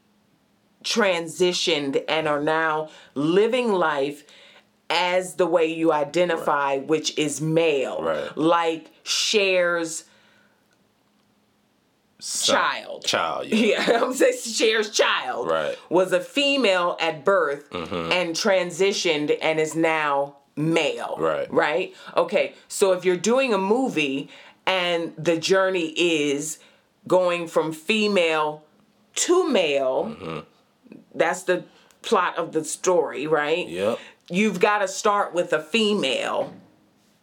transitioned 0.83 2.03
and 2.09 2.27
are 2.29 2.43
now 2.43 2.89
living 3.15 3.73
life 3.73 4.25
as 4.91 5.35
the 5.35 5.47
way 5.47 5.67
you 5.67 5.93
identify 5.93 6.79
which 6.79 7.17
is 7.19 7.41
male 7.41 8.03
Right. 8.03 8.37
like 8.37 8.91
Cher's 9.05 10.05
Son- 12.19 12.55
child. 12.57 13.05
Child, 13.05 13.47
yeah. 13.49 13.85
yeah, 13.91 14.03
I'm 14.05 14.13
saying 14.15 14.35
Cher's 14.55 14.91
child 14.91 15.49
Right. 15.49 15.77
was 15.91 16.13
a 16.13 16.21
female 16.21 16.97
at 17.01 17.25
birth 17.25 17.69
mm-hmm. 17.71 18.13
and 18.13 18.35
transitioned 18.37 19.37
and 19.43 19.59
is 19.59 19.75
now 19.75 20.37
male. 20.55 21.17
Right. 21.19 21.53
Right? 21.53 21.95
Okay. 22.17 22.55
So 22.69 22.93
if 22.93 23.05
you're 23.05 23.17
doing 23.17 23.53
a 23.53 23.59
movie 23.59 24.29
and 24.67 25.13
the 25.19 25.37
journey 25.37 25.89
is 25.97 26.59
going 27.09 27.49
from 27.49 27.73
female 27.73 28.63
to 29.17 29.49
male, 29.51 30.05
mm-hmm. 30.17 30.39
That's 31.15 31.45
the 31.45 31.65
plot 32.03 32.37
of 32.37 32.53
the 32.53 32.65
story, 32.65 33.27
right? 33.27 33.69
Yep. 33.69 33.99
You've 34.31 34.61
got 34.61 34.79
to 34.79 34.89
start 34.89 35.35
with 35.35 35.53
a 35.53 35.61
female. 35.63 36.53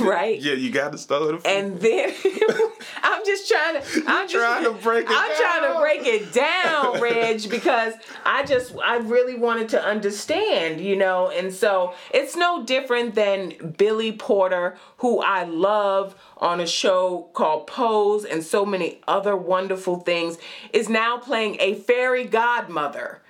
right? 0.00 0.40
Yeah, 0.40 0.54
you 0.54 0.70
got 0.70 0.92
to 0.92 0.98
start 0.98 1.22
with 1.22 1.44
a 1.44 1.48
and 1.48 1.80
then 1.80 2.12
I'm 3.02 3.24
just 3.24 3.48
trying 3.48 3.80
to 3.80 4.02
I'm 4.06 4.28
just 4.28 4.34
trying 4.34 4.64
to 4.64 4.72
break 4.72 5.06
it 5.06 5.10
I'm 5.10 5.36
trying 5.36 5.62
to 5.62 5.68
down. 5.68 5.80
break 5.80 6.06
it 6.06 6.32
down, 6.32 7.00
Reg, 7.00 7.48
because 7.50 7.94
I 8.24 8.44
just 8.44 8.74
I 8.84 8.96
really 8.96 9.36
wanted 9.36 9.68
to 9.70 9.82
understand, 9.82 10.80
you 10.80 10.96
know, 10.96 11.30
and 11.30 11.52
so 11.52 11.94
it's 12.12 12.36
no 12.36 12.64
different 12.64 13.14
than 13.14 13.74
Billy 13.76 14.12
Porter, 14.12 14.76
who 14.98 15.20
I 15.20 15.44
love 15.44 16.14
on 16.36 16.60
a 16.60 16.66
show 16.66 17.28
called 17.32 17.66
Pose 17.66 18.24
and 18.24 18.42
so 18.42 18.64
many 18.66 19.00
other 19.06 19.36
wonderful 19.36 20.00
things, 20.00 20.38
is 20.72 20.88
now 20.88 21.18
playing 21.18 21.56
a 21.60 21.74
fairy 21.74 22.24
godmother 22.24 23.22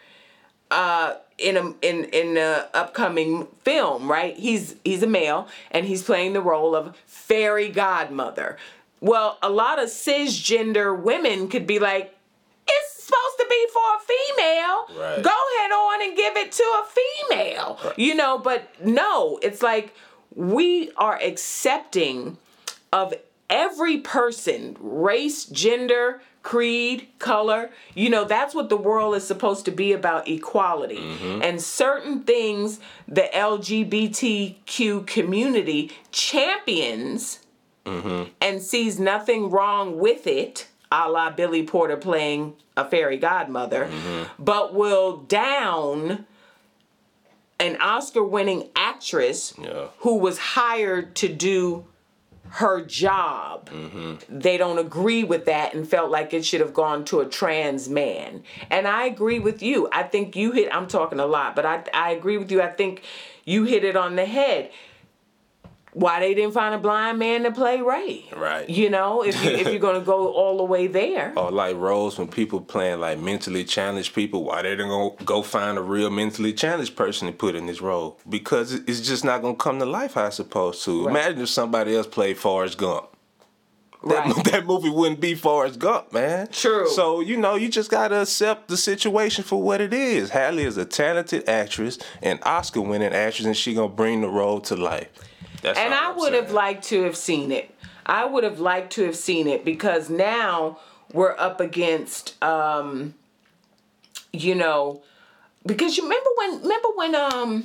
uh 0.71 1.15
in 1.39 1.57
a 1.57 1.75
in 1.83 2.05
in 2.05 2.37
a 2.37 2.69
upcoming 2.75 3.47
film, 3.65 4.11
right? 4.11 4.37
He's 4.37 4.77
he's 4.85 5.03
a 5.03 5.07
male 5.07 5.49
and 5.71 5.87
he's 5.87 6.03
playing 6.03 6.33
the 6.35 6.41
role 6.43 6.77
of 6.77 6.97
fairy 7.07 7.69
godmother. 7.69 8.57
Well, 9.00 9.38
a 9.42 9.50
lot 9.50 9.78
of 9.78 9.88
cisgender 9.88 10.99
women 11.00 11.49
could 11.49 11.66
be 11.66 11.78
like, 11.78 12.14
it's 12.69 13.04
supposed 13.04 13.38
to 13.38 13.47
be 13.49 13.66
for 13.73 13.80
a 13.97 14.00
female. 14.00 15.00
Right. 15.00 15.23
Go 15.23 15.30
ahead 15.30 15.73
on 15.73 16.02
and 16.02 16.16
give 16.16 16.37
it 16.37 16.52
to 16.52 16.62
a 16.62 16.85
female. 17.28 17.95
You 17.97 18.14
know, 18.14 18.38
but 18.38 18.69
no, 18.85 19.38
it's 19.42 19.62
like 19.62 19.95
we 20.35 20.90
are 20.97 21.19
accepting 21.21 22.37
of 22.92 23.14
every 23.49 23.99
person, 23.99 24.76
race, 24.80 25.45
gender, 25.47 26.21
creed, 26.42 27.09
color. 27.19 27.71
You 27.95 28.11
know, 28.11 28.25
that's 28.25 28.54
what 28.54 28.69
the 28.69 28.76
world 28.76 29.14
is 29.14 29.26
supposed 29.26 29.64
to 29.66 29.71
be 29.71 29.92
about 29.92 30.28
equality. 30.28 30.99
Mm-hmm. 30.99 31.42
And 31.42 31.61
certain 31.61 32.23
things 32.23 32.80
the 33.09 33.28
LGBTQ 33.35 35.07
community 35.07 35.90
champions 36.12 37.40
Mm-hmm. 37.85 38.31
and 38.41 38.63
sees 38.63 38.99
nothing 39.01 39.51
wrong 39.51 39.99
with 39.99 40.27
it, 40.27 40.69
a 40.93 41.09
la 41.09 41.31
Billy 41.31 41.63
Porter 41.63 41.97
playing 41.97 42.55
a 42.77 42.85
fairy 42.85 43.17
godmother, 43.17 43.87
mm-hmm. 43.87 44.25
but 44.39 44.75
will 44.75 45.17
down 45.17 46.27
an 47.59 47.77
Oscar 47.81 48.23
winning 48.25 48.69
actress 48.77 49.55
Yeah. 49.61 49.87
who 49.99 50.17
was 50.19 50.39
hired 50.39 51.15
to 51.17 51.29
do 51.29 51.87
her 52.55 52.85
job. 52.85 53.71
Mm-hmm. 53.71 54.39
They 54.39 54.57
don't 54.57 54.79
agree 54.79 55.23
with 55.23 55.45
that 55.45 55.73
and 55.75 55.89
felt 55.89 56.11
like 56.11 56.35
it 56.35 56.45
should 56.45 56.61
have 56.61 56.75
gone 56.75 57.05
to 57.07 57.21
a 57.21 57.27
trans 57.27 57.89
man. 57.89 58.43
And 58.71 58.89
I 58.89 59.07
agree 59.07 59.39
with 59.39 59.63
you. 59.63 59.89
I 59.93 60.03
think 60.03 60.35
you 60.35 60.51
hit, 60.53 60.75
I'm 60.75 60.89
talking 60.89 61.21
a 61.21 61.27
lot, 61.27 61.55
but 61.55 61.65
I, 61.65 61.85
I 61.95 62.11
agree 62.11 62.39
with 62.39 62.51
you. 62.51 62.61
I 62.61 62.69
think 62.69 63.03
you 63.45 63.65
hit 63.65 63.85
it 63.85 63.97
on 63.97 64.17
the 64.17 64.25
head. 64.25 64.71
Why 65.93 66.21
they 66.21 66.35
didn't 66.35 66.53
find 66.53 66.75
a 66.75 66.79
blind 66.79 67.19
man 67.19 67.43
to 67.43 67.51
play 67.51 67.81
Ray? 67.81 68.27
Right. 68.37 68.69
You 68.69 68.91
know, 68.91 69.23
if 69.23 69.43
you, 69.45 69.51
if 69.51 69.67
you're 69.67 69.81
gonna 69.81 70.01
go 70.01 70.33
all 70.33 70.59
the 70.59 70.65
way 70.65 70.87
there. 70.87 71.33
or 71.37 71.51
like 71.51 71.77
roles 71.77 72.17
when 72.17 72.29
people 72.29 72.61
playing 72.61 73.01
like 73.01 73.19
mentally 73.19 73.65
challenged 73.65 74.15
people, 74.15 74.45
why 74.45 74.63
they 74.63 74.77
don't 74.77 74.89
go 74.89 75.17
go 75.25 75.43
find 75.43 75.79
a 75.79 75.83
real 75.83 76.11
mentally 76.11 76.53
challenged 76.53 76.95
person 76.95 77.27
to 77.27 77.33
put 77.33 77.57
in 77.57 77.67
this 77.67 77.81
role? 77.81 78.21
Because 78.29 78.73
it's 78.73 79.01
just 79.01 79.25
not 79.25 79.43
gonna 79.43 79.57
come 79.57 79.81
to 79.81 79.87
life 79.87 80.15
how 80.15 80.27
it's 80.27 80.37
supposed 80.37 80.85
to. 80.85 81.07
Right. 81.07 81.11
Imagine 81.11 81.43
if 81.43 81.49
somebody 81.49 81.97
else 81.97 82.07
played 82.07 82.39
Forrest 82.39 82.79
Gump. 82.79 83.07
That, 84.07 84.27
Right. 84.27 84.45
that 84.53 84.67
movie 84.67 84.89
wouldn't 84.89 85.21
be 85.21 85.35
Forrest 85.35 85.79
Gump, 85.79 86.13
man. 86.13 86.49
True. 86.53 86.89
So, 86.89 87.21
you 87.21 87.37
know, 87.37 87.57
you 87.57 87.69
just 87.69 87.91
gotta 87.91 88.23
accept 88.23 88.69
the 88.69 88.77
situation 88.77 89.45
for 89.45 89.61
what 89.61 89.81
it 89.81 89.93
is. 89.93 90.31
Halle 90.31 90.63
is 90.63 90.77
a 90.77 90.85
talented 90.85 91.49
actress, 91.49 91.99
an 92.23 92.39
Oscar 92.45 92.81
winning 92.81 93.13
actress, 93.13 93.45
and 93.47 93.57
she 93.57 93.75
gonna 93.75 93.89
bring 93.89 94.21
the 94.21 94.29
role 94.29 94.61
to 94.63 94.77
life. 94.77 95.09
That's 95.62 95.79
and 95.79 95.93
I 95.95 96.12
would 96.12 96.33
have 96.33 96.52
liked 96.52 96.85
to 96.85 97.02
have 97.02 97.17
seen 97.17 97.52
it. 97.52 97.75
I 98.07 98.25
would 98.25 98.45
have 98.45 98.59
liked 98.61 98.93
to 98.95 99.05
have 99.05 99.17
seen 99.17 99.47
it 99.47 99.64
because 99.64 100.09
now 100.11 100.79
we're 101.12 101.37
up 101.38 101.61
against, 101.61 102.43
um, 102.43 103.14
you 104.33 104.55
know, 104.55 105.02
because 105.67 105.97
you 105.97 106.02
remember 106.05 106.31
when 106.37 106.62
remember 106.62 106.88
when 106.97 107.14
um, 107.14 107.62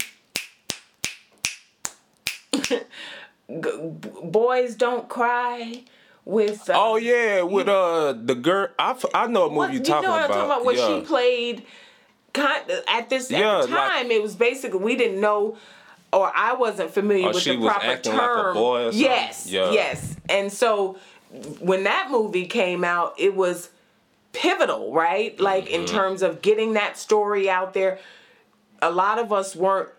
boys 4.23 4.75
don't 4.75 5.07
cry 5.09 5.83
with 6.25 6.69
uh, 6.69 6.73
Oh 6.75 6.95
yeah, 6.97 7.41
with 7.43 7.67
uh 7.67 8.13
the 8.13 8.35
girl, 8.35 8.69
I, 8.79 8.91
f- 8.91 9.05
I 9.13 9.27
know 9.27 9.45
a 9.45 9.49
movie 9.49 9.57
what- 9.57 9.71
you 9.73 9.79
you 9.79 9.85
talking 9.85 10.09
know 10.09 10.11
what 10.15 10.19
I'm 10.23 10.31
about. 10.31 10.33
talking 10.35 10.51
about? 10.51 10.65
What 10.65 10.75
yeah. 10.77 10.99
she 10.99 11.05
played, 11.05 11.65
kind 12.33 12.71
at 12.87 13.09
this 13.09 13.29
Yeah, 13.31 13.59
at 13.59 13.67
the 13.67 13.75
like- 13.75 13.91
time, 13.91 14.11
it 14.11 14.21
was 14.21 14.35
basically 14.35 14.79
we 14.79 14.95
didn't 14.95 15.21
know, 15.21 15.57
or 16.15 16.31
I 16.35 16.53
wasn't 16.53 16.91
familiar 16.91 17.27
Or 17.29 17.33
with 17.33 17.43
the 17.43 17.57
proper 17.57 17.87
like 17.87 18.03
term. 18.03 18.53
boy 18.55 18.85
or 18.87 18.91
yes, 18.91 19.47
Yeah. 19.47 19.71
yes, 19.71 20.15
and 20.29 20.51
so 20.51 20.97
when 21.59 21.83
that 21.83 22.09
movie 22.09 22.45
came 22.47 22.83
out, 22.83 23.13
it 23.17 23.35
was 23.35 23.69
pivotal, 24.31 24.93
right? 24.93 25.37
Like 25.39 25.67
in 25.67 25.81
Mm-hmm. 25.81 25.95
terms 25.95 26.21
of 26.21 26.41
getting 26.41 26.73
that 26.73 26.97
story 26.97 27.49
out 27.49 27.73
there. 27.73 27.99
A 28.81 28.91
lot 28.91 29.19
of 29.19 29.31
us 29.33 29.55
weren't 29.55 29.89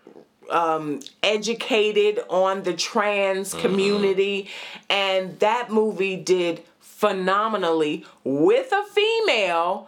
um, 0.49 0.99
educated 1.23 2.19
on 2.29 2.63
the 2.63 2.73
trans 2.73 3.49
Mm-hmm. 3.53 3.61
community, 3.61 4.49
and 4.89 5.37
that 5.39 5.69
movie 5.71 6.15
did 6.15 6.61
phenomenally 6.79 8.05
with 8.23 8.71
a 8.71 8.83
female 8.85 9.87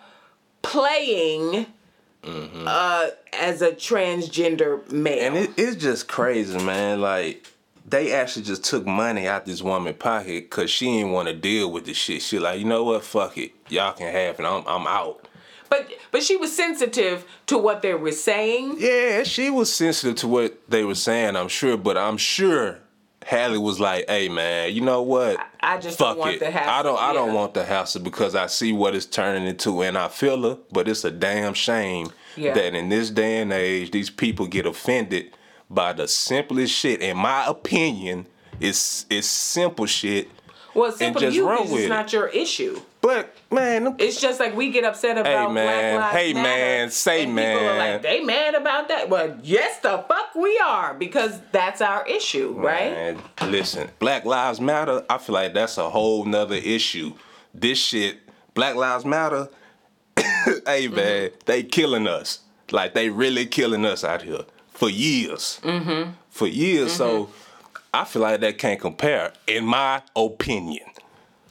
playing 0.61 1.65
uh, 2.23 3.09
as 3.33 3.61
a 3.61 3.71
transgender 3.71 4.89
male. 4.91 5.31
Mm-hmm. 5.31 5.35
And 5.35 5.45
it, 5.45 5.51
it's 5.57 5.81
just 5.81 6.07
crazy, 6.07 6.57
man. 6.63 7.01
Like 7.01 7.47
they 7.87 8.13
actually 8.13 8.43
just 8.43 8.63
took 8.63 8.85
money 8.85 9.27
out 9.27 9.45
this 9.45 9.61
woman's 9.61 9.97
pocket 9.97 10.49
because 10.49 10.69
she 10.69 10.85
didn't 10.85 11.11
want 11.11 11.27
to 11.27 11.33
deal 11.33 11.71
with 11.71 11.85
the 11.85 11.93
shit. 11.93 12.21
She 12.21 12.39
like, 12.39 12.59
you 12.59 12.65
know 12.65 12.83
what? 12.83 13.03
Fuck 13.03 13.37
it. 13.37 13.51
Y'all 13.69 13.93
can 13.93 14.11
have 14.11 14.39
it. 14.39 14.45
I'm, 14.45 14.63
I'm 14.67 14.87
out. 14.87 15.27
But 15.69 15.87
but 16.11 16.23
she 16.23 16.35
was 16.35 16.55
sensitive 16.55 17.25
to 17.45 17.57
what 17.57 17.81
they 17.81 17.93
were 17.93 18.11
saying. 18.11 18.77
Yeah, 18.79 19.23
she 19.23 19.49
was 19.49 19.73
sensitive 19.73 20.15
to 20.17 20.27
what 20.27 20.69
they 20.69 20.83
were 20.83 20.95
saying, 20.95 21.35
I'm 21.35 21.47
sure. 21.47 21.77
But 21.77 21.97
I'm 21.97 22.17
sure 22.17 22.79
Halle 23.25 23.57
was 23.57 23.79
like, 23.79 24.05
"Hey, 24.09 24.29
man, 24.29 24.73
you 24.73 24.81
know 24.81 25.01
what? 25.01 25.37
I 25.59 25.77
just 25.77 25.99
don't 25.99 26.09
Fuck 26.09 26.17
want 26.17 26.35
it. 26.35 26.39
the 26.39 26.51
hassle, 26.51 26.73
I 26.73 26.83
don't. 26.83 26.99
I 26.99 27.13
don't 27.13 27.33
want 27.33 27.53
the 27.53 27.65
hassle 27.65 28.01
because 28.01 28.33
I 28.35 28.47
see 28.47 28.71
what 28.71 28.95
it's 28.95 29.05
turning 29.05 29.45
into, 29.47 29.81
and 29.83 29.97
I 29.97 30.07
feel 30.07 30.41
her. 30.43 30.57
But 30.71 30.87
it's 30.87 31.03
a 31.03 31.11
damn 31.11 31.53
shame 31.53 32.11
Yeah. 32.35 32.53
that 32.53 32.73
in 32.75 32.89
this 32.89 33.09
day 33.09 33.41
and 33.41 33.51
age, 33.51 33.91
these 33.91 34.09
people 34.09 34.47
get 34.47 34.65
offended 34.65 35.31
by 35.69 35.93
the 35.93 36.07
simplest 36.07 36.73
shit. 36.73 37.01
In 37.01 37.17
my 37.17 37.45
opinion, 37.45 38.25
it's 38.59 39.05
it's 39.09 39.27
simple 39.27 39.85
shit. 39.85 40.29
Well, 40.73 40.91
simple 40.91 41.21
just 41.21 41.35
you 41.35 41.47
run 41.47 41.69
with 41.69 41.81
it's 41.81 41.89
not 41.89 42.13
your 42.13 42.27
issue. 42.27 42.81
But 43.01 43.33
man, 43.49 43.95
It's 43.97 44.19
just 44.19 44.39
like 44.41 44.55
we 44.55 44.71
get 44.71 44.83
upset 44.83 45.17
about 45.17 45.53
man. 45.53 45.95
Black 45.95 46.13
Lives 46.13 46.17
Hey, 46.17 46.33
Matter, 46.33 46.43
man. 46.49 46.89
Say, 46.91 47.23
and 47.23 47.31
People 47.37 47.51
are 47.51 47.63
man. 47.77 47.93
like, 47.93 48.01
they 48.01 48.19
mad 48.23 48.55
about 48.55 48.89
that. 48.89 49.09
Well, 49.09 49.37
yes, 49.41 49.79
the 49.79 50.03
fuck 50.07 50.35
we 50.35 50.59
are 50.59 50.93
because 50.93 51.39
that's 51.53 51.79
our 51.81 52.05
issue, 52.07 52.53
right? 52.57 53.17
Listen, 53.43 53.89
Black 53.99 54.25
Lives 54.25 54.59
Matter, 54.59 55.05
I 55.09 55.17
feel 55.17 55.33
like 55.33 55.53
that's 55.53 55.77
a 55.77 55.89
whole 55.89 56.25
nother 56.25 56.55
issue. 56.55 57.13
This 57.53 57.77
shit, 57.79 58.17
Black 58.53 58.75
Lives 58.75 59.05
Matter, 59.05 59.47
hey 60.17 60.87
Mm-hmm. 60.87 60.95
man, 60.95 61.29
they 61.45 61.63
killing 61.63 62.05
us. 62.07 62.39
Like 62.71 62.93
they 62.93 63.09
really 63.09 63.45
killing 63.45 63.85
us 63.85 64.03
out 64.03 64.23
here 64.23 64.41
for 64.69 64.89
years. 64.89 65.59
Mm-hmm. 65.63 66.11
For 66.29 66.47
years. 66.47 66.91
So 66.93 67.25
Mm-hmm. 67.25 67.33
I 67.91 68.03
feel 68.05 68.21
like 68.21 68.41
that 68.41 68.59
can't 68.59 68.79
compare, 68.79 69.33
in 69.47 69.65
my 69.65 70.03
opinion. 70.15 70.85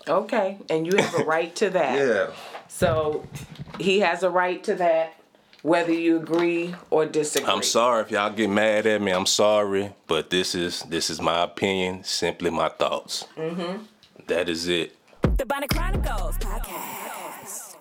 Okay, 0.09 0.59
and 0.71 0.87
you 0.87 0.97
have 0.97 1.15
a 1.15 1.25
right 1.25 1.55
to 1.57 1.71
that. 1.71 1.99
Yeah. 2.09 2.31
So 2.69 3.27
he 3.81 4.01
has 4.01 4.23
a 4.23 4.31
right 4.31 4.63
to 4.65 4.75
that, 4.77 5.15
whether 5.63 5.93
you 5.93 6.17
agree 6.19 6.75
or 6.91 7.07
disagree. 7.07 7.51
I'm 7.51 7.63
sorry 7.63 8.03
if 8.03 8.11
y'all 8.11 8.31
get 8.31 8.49
mad 8.51 8.87
at 8.87 9.03
me. 9.03 9.11
I'm 9.11 9.27
sorry, 9.27 9.93
but 10.07 10.31
this 10.31 10.55
is 10.55 10.83
this 10.83 11.11
is 11.11 11.21
my 11.21 11.43
opinion, 11.43 12.05
simply 12.05 12.51
my 12.51 12.69
thoughts. 12.69 13.27
Mm-hmm. 13.37 13.85
That 14.29 14.49
is 14.49 14.69
it. 14.69 14.95
The 15.23 15.47
Bonnet 15.47 15.71
Chronicles 15.71 16.37
podcast. 16.39 17.77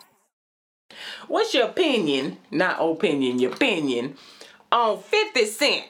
What's 1.27 1.53
your 1.53 1.67
opinion? 1.67 2.38
Not 2.51 2.77
opinion, 2.79 3.39
your 3.39 3.53
opinion 3.53 4.15
on 4.72 5.00
50 5.00 5.46
Cent. 5.46 5.86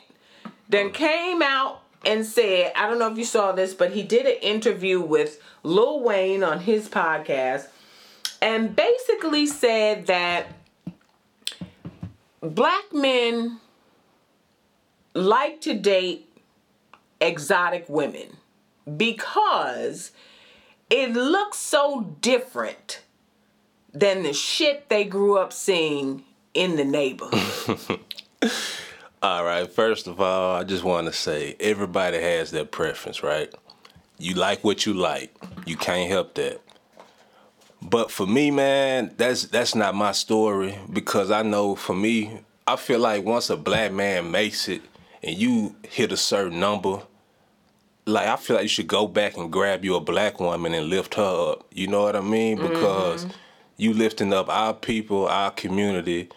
Then 0.69 0.91
came 0.91 1.41
out 1.41 1.81
and 2.07 2.25
said, 2.25 2.71
I 2.73 2.87
don't 2.87 2.99
know 2.99 3.11
if 3.11 3.17
you 3.17 3.25
saw 3.25 3.51
this, 3.51 3.73
but 3.73 3.91
he 3.91 4.01
did 4.01 4.25
an 4.25 4.37
interview 4.41 5.01
with 5.01 5.41
Lil 5.61 5.99
Wayne 5.99 6.41
on 6.41 6.61
his 6.61 6.87
podcast 6.87 7.67
and 8.41 8.73
basically 8.73 9.45
said 9.45 10.07
that 10.07 10.47
black 12.41 12.93
men 12.93 13.59
like 15.13 15.59
to 15.61 15.73
date 15.73 16.29
exotic 17.19 17.85
women 17.89 18.37
because 18.95 20.11
it 20.89 21.11
looks 21.11 21.57
so 21.57 22.15
different 22.21 23.01
than 23.91 24.23
the 24.23 24.31
shit 24.31 24.87
they 24.87 25.03
grew 25.03 25.37
up 25.37 25.51
seeing 25.51 26.23
in 26.53 26.77
the 26.77 26.85
neighborhood. 26.85 27.99
All 29.23 29.43
right, 29.43 29.71
first 29.71 30.05
of 30.05 30.21
all, 30.21 30.55
I 30.55 30.63
just 30.63 30.83
want 30.83 31.07
to 31.07 31.13
say 31.13 31.55
everybody 31.59 32.19
has 32.19 32.51
their 32.51 32.65
preference, 32.65 33.23
right? 33.23 33.51
You 34.19 34.35
like 34.35 34.63
what 34.63 34.85
you 34.85 34.93
like. 34.93 35.35
You 35.65 35.75
can't 35.75 36.09
help 36.09 36.35
that. 36.35 36.61
But 37.81 38.11
for 38.11 38.27
me, 38.27 38.51
man, 38.51 39.13
that's 39.17 39.45
that's 39.45 39.73
not 39.73 39.95
my 39.95 40.11
story 40.11 40.77
because 40.91 41.31
I 41.31 41.41
know 41.41 41.75
for 41.75 41.95
me, 41.95 42.41
I 42.67 42.75
feel 42.75 42.99
like 42.99 43.25
once 43.25 43.49
a 43.49 43.57
black 43.57 43.91
man 43.91 44.29
makes 44.29 44.67
it 44.67 44.81
and 45.23 45.35
you 45.35 45.75
hit 45.87 46.11
a 46.11 46.17
certain 46.17 46.59
number, 46.59 47.01
like 48.05 48.27
I 48.27 48.35
feel 48.35 48.55
like 48.55 48.63
you 48.63 48.69
should 48.69 48.87
go 48.87 49.07
back 49.07 49.35
and 49.35 49.51
grab 49.51 49.83
you 49.83 49.95
a 49.95 49.99
black 49.99 50.39
woman 50.39 50.75
and 50.75 50.89
lift 50.89 51.15
her 51.15 51.51
up. 51.51 51.67
You 51.71 51.87
know 51.87 52.03
what 52.03 52.15
I 52.15 52.21
mean? 52.21 52.59
Mm-hmm. 52.59 52.67
Because 52.67 53.25
you 53.77 53.93
lifting 53.93 54.31
up 54.31 54.47
our 54.47 54.75
people, 54.75 55.27
our 55.27 55.51
community, 55.51 56.29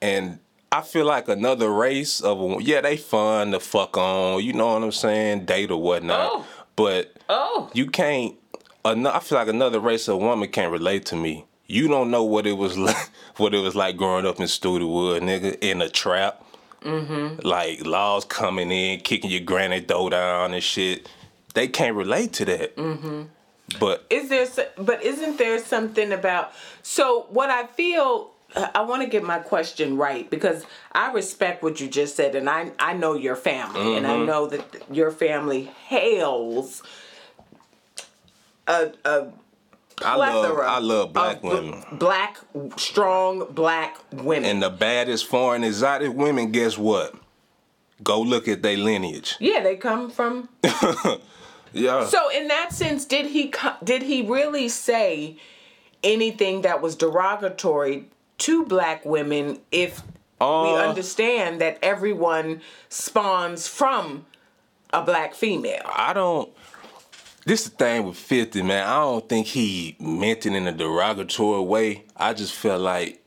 and 0.00 0.38
I 0.72 0.80
feel 0.80 1.04
like 1.04 1.28
another 1.28 1.70
race 1.70 2.20
of 2.20 2.62
yeah, 2.62 2.80
they 2.80 2.96
fun 2.96 3.52
to 3.52 3.60
fuck 3.60 3.98
on, 3.98 4.42
you 4.42 4.54
know 4.54 4.72
what 4.72 4.82
I'm 4.82 4.90
saying, 4.90 5.44
date 5.44 5.70
or 5.70 5.80
whatnot. 5.80 6.30
Oh. 6.32 6.46
But 6.76 7.14
oh, 7.28 7.70
you 7.74 7.86
can't. 7.88 8.34
I 8.84 9.20
feel 9.20 9.38
like 9.38 9.48
another 9.48 9.78
race 9.78 10.08
of 10.08 10.18
woman 10.18 10.48
can't 10.50 10.72
relate 10.72 11.04
to 11.06 11.16
me. 11.16 11.44
You 11.66 11.88
don't 11.88 12.10
know 12.10 12.24
what 12.24 12.46
it 12.46 12.56
was 12.56 12.78
like, 12.88 13.10
what 13.36 13.54
it 13.54 13.58
was 13.58 13.76
like 13.76 13.98
growing 13.98 14.26
up 14.26 14.40
in 14.40 14.46
Studewood, 14.46 15.20
nigga, 15.20 15.58
in 15.60 15.82
a 15.82 15.90
trap. 15.90 16.42
Mm-hmm. 16.80 17.46
Like 17.46 17.84
laws 17.86 18.24
coming 18.24 18.72
in, 18.72 19.00
kicking 19.00 19.30
your 19.30 19.40
granny 19.40 19.80
door 19.80 20.10
down 20.10 20.54
and 20.54 20.62
shit. 20.62 21.08
They 21.54 21.68
can't 21.68 21.94
relate 21.94 22.32
to 22.34 22.46
that. 22.46 22.76
Mm-hmm. 22.76 23.22
But 23.78 24.06
is 24.08 24.30
there? 24.30 24.46
But 24.78 25.02
isn't 25.02 25.36
there 25.36 25.58
something 25.58 26.12
about? 26.12 26.52
So 26.82 27.26
what 27.28 27.50
I 27.50 27.66
feel. 27.66 28.31
I 28.54 28.82
want 28.82 29.02
to 29.02 29.08
get 29.08 29.22
my 29.22 29.38
question 29.38 29.96
right 29.96 30.28
because 30.28 30.64
I 30.92 31.12
respect 31.12 31.62
what 31.62 31.80
you 31.80 31.88
just 31.88 32.16
said, 32.16 32.34
and 32.34 32.48
I 32.48 32.72
I 32.78 32.94
know 32.94 33.14
your 33.14 33.36
family, 33.36 33.96
and 33.96 34.06
I 34.06 34.10
mm-hmm. 34.10 34.26
know 34.26 34.46
that 34.46 34.82
your 34.90 35.10
family 35.10 35.64
hails 35.86 36.82
a 38.66 38.92
a 39.04 39.28
I 40.04 40.16
love 40.16 40.32
plethora 40.32 40.70
I 40.70 40.78
love 40.78 41.12
black 41.12 41.36
of 41.36 41.42
women. 41.42 41.84
black 41.92 42.38
strong 42.76 43.46
black 43.50 43.98
women. 44.12 44.50
And 44.50 44.62
the 44.62 44.70
baddest 44.70 45.26
foreign 45.26 45.64
exotic 45.64 46.12
women, 46.14 46.50
guess 46.50 46.76
what? 46.76 47.14
Go 48.02 48.20
look 48.20 48.48
at 48.48 48.62
their 48.62 48.76
lineage. 48.76 49.36
yeah, 49.38 49.62
they 49.62 49.76
come 49.76 50.10
from 50.10 50.48
Yeah. 51.72 52.06
So 52.06 52.28
in 52.30 52.48
that 52.48 52.72
sense, 52.72 53.04
did 53.04 53.26
he 53.26 53.52
did 53.82 54.02
he 54.02 54.22
really 54.22 54.68
say 54.68 55.36
anything 56.02 56.62
that 56.62 56.82
was 56.82 56.96
derogatory 56.96 58.08
to 58.42 58.64
black 58.64 59.04
women? 59.04 59.58
If 59.70 60.02
we 60.40 60.46
Uh, 60.46 60.74
understand 60.88 61.60
that 61.60 61.78
everyone 61.82 62.60
spawns 62.88 63.68
from 63.68 64.26
a 64.92 65.02
black 65.02 65.34
female. 65.34 65.82
I 65.86 66.12
don't. 66.12 66.50
This 67.44 67.64
the 67.64 67.70
thing 67.70 68.06
with 68.06 68.16
Fifty, 68.16 68.62
man. 68.62 68.86
I 68.86 69.00
don't 69.00 69.28
think 69.28 69.46
he 69.48 69.96
meant 69.98 70.46
it 70.46 70.54
in 70.54 70.66
a 70.66 70.72
derogatory 70.72 71.62
way. 71.62 72.04
I 72.16 72.34
just 72.34 72.52
felt 72.52 72.80
like 72.80 73.20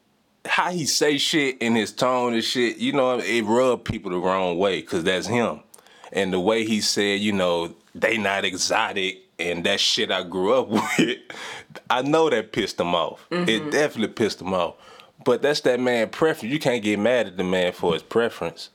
how 0.45 0.71
he 0.71 0.85
say 0.85 1.17
shit 1.17 1.57
in 1.61 1.75
his 1.75 1.91
tone 1.91 2.33
and 2.33 2.43
shit. 2.43 2.77
You 2.77 2.93
know, 2.93 3.19
it 3.19 3.41
rubbed 3.43 3.85
people 3.85 4.11
the 4.11 4.17
wrong 4.17 4.57
way 4.57 4.81
because 4.81 5.03
that's 5.03 5.27
him. 5.27 5.61
And 6.13 6.31
the 6.31 6.39
way 6.39 6.65
he 6.65 6.81
said, 6.81 7.19
you 7.19 7.33
know, 7.33 7.73
they 7.93 8.17
not 8.17 8.45
exotic 8.45 9.21
and 9.39 9.65
that 9.65 9.79
shit 9.79 10.11
I 10.11 10.23
grew 10.23 10.53
up 10.53 10.67
with, 10.97 11.17
I 11.89 12.01
know 12.01 12.29
that 12.29 12.51
pissed 12.53 12.79
him 12.79 12.95
off. 12.95 13.25
It 13.31 13.71
definitely 13.71 14.13
pissed 14.13 14.39
him 14.41 14.53
off. 14.53 14.75
But 15.25 15.41
that's 15.41 15.59
that 15.61 15.81
man 15.81 16.09
preference. 16.09 16.53
You 16.53 16.59
can't 16.59 16.81
get 16.81 16.99
mad 16.99 17.27
at 17.27 17.37
the 17.37 17.43
man 17.43 17.73
for 17.73 17.93
his 17.93 18.03
preference. 18.03 18.69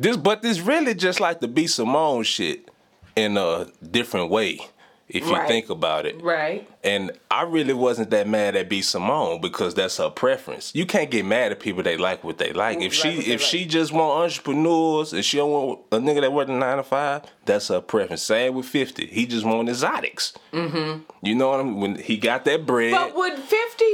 This, 0.00 0.16
but 0.16 0.40
this 0.40 0.60
really 0.60 0.94
just 0.94 1.20
like 1.20 1.40
the 1.40 1.48
B 1.48 1.66
Simone 1.66 2.22
shit 2.22 2.70
in 3.14 3.36
a 3.36 3.66
different 3.90 4.30
way, 4.30 4.60
if 5.08 5.26
you 5.26 5.32
Right. 5.34 5.46
think 5.48 5.68
about 5.70 6.06
it. 6.06 6.22
Right. 6.22 6.68
And 6.84 7.12
I 7.30 7.42
really 7.42 7.74
wasn't 7.74 8.10
that 8.10 8.26
mad 8.26 8.56
at 8.56 8.68
B 8.68 8.82
Simone 8.82 9.40
because 9.40 9.74
that's 9.74 9.98
her 9.98 10.10
preference. 10.10 10.72
You 10.74 10.84
can't 10.86 11.10
get 11.10 11.24
mad 11.24 11.52
at 11.52 11.60
people 11.60 11.82
they 11.82 11.96
like 11.96 12.24
what 12.24 12.38
they 12.38 12.52
like. 12.52 12.78
If 12.80 12.92
Like 13.04 13.14
she 13.22 13.32
if 13.32 13.40
she 13.42 13.64
just 13.66 13.92
want 13.92 14.24
entrepreneurs 14.24 15.12
and 15.12 15.24
she 15.24 15.36
don't 15.36 15.50
want 15.50 15.80
a 15.92 15.96
nigga 15.98 16.22
that 16.22 16.32
work 16.32 16.48
a 16.48 16.52
nine 16.52 16.78
to 16.78 16.82
five, 16.82 17.22
that's 17.44 17.68
her 17.68 17.80
preference. 17.80 18.22
Same 18.22 18.54
with 18.54 18.66
Fifty. 18.66 19.06
He 19.06 19.26
just 19.26 19.44
want 19.44 19.68
exotics. 19.68 20.32
Mm-hmm. 20.52 21.02
You 21.22 21.34
know 21.34 21.48
what 21.50 21.60
I 21.60 21.62
mean? 21.62 21.80
When 21.80 21.94
he 21.96 22.16
got 22.16 22.44
that 22.46 22.66
bread. 22.66 22.92
But 22.92 23.14
would 23.14 23.34
50 23.38 23.84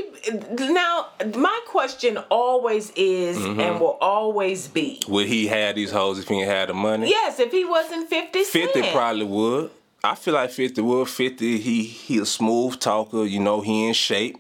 now 0.73 1.07
my 1.37 1.61
question 1.67 2.19
always 2.31 2.91
is 2.97 3.39
Mm-hmm. 3.39 3.61
and 3.61 3.81
will 3.81 3.99
always 4.01 4.67
be. 4.69 5.01
would 5.09 5.27
he 5.27 5.47
have 5.47 5.75
these 5.77 5.91
hoes 5.91 6.19
if 6.19 6.29
he 6.29 6.41
had 6.41 6.69
the 6.69 6.75
money? 6.75 7.09
Yes, 7.11 7.39
if 7.39 7.53
he 7.53 7.65
wasn't 7.65 8.09
50 8.09 8.45
Cent. 8.45 8.73
50 8.73 8.93
probably 8.93 9.25
would. 9.25 9.71
I 10.05 10.15
feel 10.15 10.35
like 10.35 10.51
50 10.51 10.81
would. 10.81 11.09
50, 11.09 11.59
he 11.59 11.83
he 11.83 12.19
a 12.19 12.27
smooth 12.27 12.79
talker, 12.79 13.25
you 13.25 13.41
know, 13.41 13.61
he 13.61 13.89
in 13.89 13.95
shape. 13.95 14.37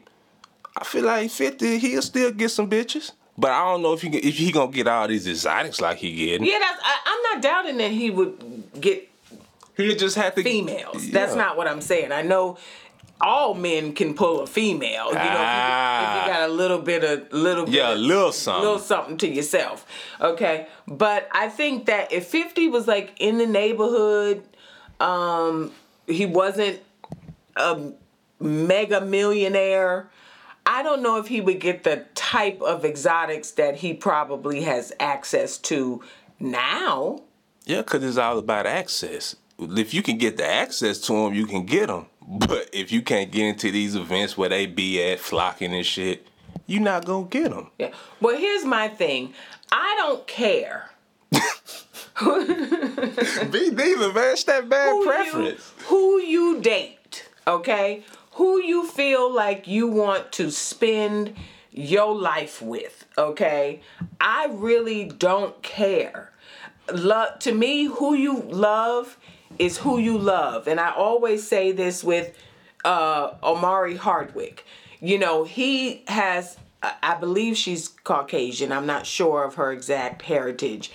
I 0.76 0.84
feel 0.84 1.04
like 1.04 1.30
50, 1.30 1.78
he'll 1.78 2.02
still 2.02 2.30
get 2.30 2.50
some 2.50 2.70
bitches. 2.70 3.12
But 3.36 3.50
I 3.52 3.64
don't 3.70 3.82
know 3.82 3.92
if 3.92 4.02
he 4.02 4.08
if 4.08 4.36
he 4.36 4.50
gonna 4.52 4.70
get 4.72 4.86
all 4.88 5.06
these 5.08 5.26
exotics 5.26 5.80
like 5.80 5.98
he 5.98 6.14
getting. 6.14 6.46
Yeah, 6.46 6.58
that's 6.58 6.80
I, 6.82 6.96
I'm 7.06 7.22
not 7.34 7.42
doubting 7.42 7.76
that 7.78 7.90
he 7.90 8.10
would 8.10 8.62
get 8.80 9.08
He'll 9.76 9.96
just 9.96 10.16
have 10.16 10.34
to 10.34 10.42
females. 10.42 11.08
That's 11.12 11.36
not 11.36 11.56
what 11.56 11.68
I'm 11.68 11.80
saying. 11.80 12.10
I 12.10 12.22
know 12.22 12.58
all 13.20 13.54
men 13.54 13.92
can 13.94 14.14
pull 14.14 14.40
a 14.40 14.46
female. 14.46 15.06
You 15.08 15.14
know, 15.14 15.20
if 15.20 15.22
you, 15.22 15.28
if 15.28 15.38
Ah. 15.38 16.24
you 16.26 16.32
got 16.32 16.48
a 16.48 16.52
little 16.52 16.80
bit 16.80 17.04
of 17.04 17.32
little 17.32 17.64
bit 17.64 17.74
Yeah, 17.74 17.94
a 17.94 17.96
little 17.96 18.32
something. 18.32 18.62
little 18.64 18.78
something 18.80 19.16
to 19.18 19.28
yourself. 19.28 19.86
Okay. 20.20 20.66
But 20.88 21.28
I 21.32 21.48
think 21.48 21.86
that 21.86 22.12
if 22.12 22.26
50 22.26 22.68
was 22.70 22.88
like 22.88 23.12
in 23.20 23.38
the 23.38 23.46
neighborhood, 23.46 24.42
um, 25.00 25.72
he 26.06 26.26
wasn't 26.26 26.80
a 27.56 27.92
mega 28.40 29.00
millionaire. 29.00 30.10
I 30.66 30.82
don't 30.82 31.02
know 31.02 31.16
if 31.18 31.28
he 31.28 31.40
would 31.40 31.60
get 31.60 31.84
the 31.84 32.04
type 32.14 32.60
of 32.60 32.84
exotics 32.84 33.52
that 33.52 33.76
he 33.76 33.94
probably 33.94 34.62
has 34.62 34.92
access 35.00 35.58
to 35.58 36.02
now. 36.38 37.22
Yeah, 37.64 37.82
because 37.82 38.04
it's 38.04 38.18
all 38.18 38.38
about 38.38 38.66
access. 38.66 39.36
If 39.58 39.92
you 39.92 40.02
can 40.02 40.18
get 40.18 40.36
the 40.36 40.46
access 40.46 40.98
to 41.02 41.12
them, 41.12 41.34
you 41.34 41.46
can 41.46 41.64
get 41.64 41.88
them. 41.88 42.06
But 42.26 42.68
if 42.72 42.92
you 42.92 43.02
can't 43.02 43.30
get 43.30 43.46
into 43.46 43.70
these 43.70 43.96
events 43.96 44.36
where 44.36 44.50
they 44.50 44.66
be 44.66 45.02
at 45.02 45.18
flocking 45.18 45.74
and 45.74 45.86
shit, 45.86 46.26
you're 46.66 46.82
not 46.82 47.06
gonna 47.06 47.26
get 47.26 47.50
them. 47.50 47.70
Yeah. 47.78 47.92
Well, 48.20 48.36
here's 48.36 48.64
my 48.64 48.88
thing. 48.88 49.32
I 49.72 49.94
don't 49.98 50.26
care 50.26 50.90
Be 53.50 53.70
neither, 53.70 54.12
man. 54.12 54.32
It's 54.32 54.44
that 54.44 54.68
bad 54.68 54.90
who 54.90 55.04
preference. 55.04 55.72
You, 55.78 55.84
who 55.86 56.20
you 56.20 56.60
date, 56.60 57.28
okay? 57.46 58.02
Who 58.32 58.60
you 58.60 58.86
feel 58.86 59.32
like 59.32 59.68
you 59.68 59.86
want 59.86 60.32
to 60.32 60.50
spend 60.50 61.34
your 61.70 62.14
life 62.14 62.60
with, 62.60 63.06
okay? 63.16 63.82
I 64.20 64.46
really 64.50 65.04
don't 65.04 65.62
care. 65.62 66.32
Love 66.92 67.38
to 67.40 67.52
me, 67.52 67.84
who 67.84 68.14
you 68.14 68.40
love 68.42 69.16
is 69.58 69.78
who 69.78 69.98
you 69.98 70.18
love. 70.18 70.66
And 70.66 70.80
I 70.80 70.90
always 70.90 71.46
say 71.46 71.72
this 71.72 72.02
with 72.02 72.36
uh 72.84 73.34
Omari 73.42 73.96
Hardwick. 73.96 74.64
You 75.00 75.18
know, 75.18 75.44
he 75.44 76.02
has 76.08 76.56
I 76.82 77.14
believe 77.14 77.56
she's 77.56 77.88
Caucasian. 77.88 78.72
I'm 78.72 78.86
not 78.86 79.06
sure 79.06 79.44
of 79.44 79.56
her 79.56 79.72
exact 79.72 80.22
heritage 80.22 80.90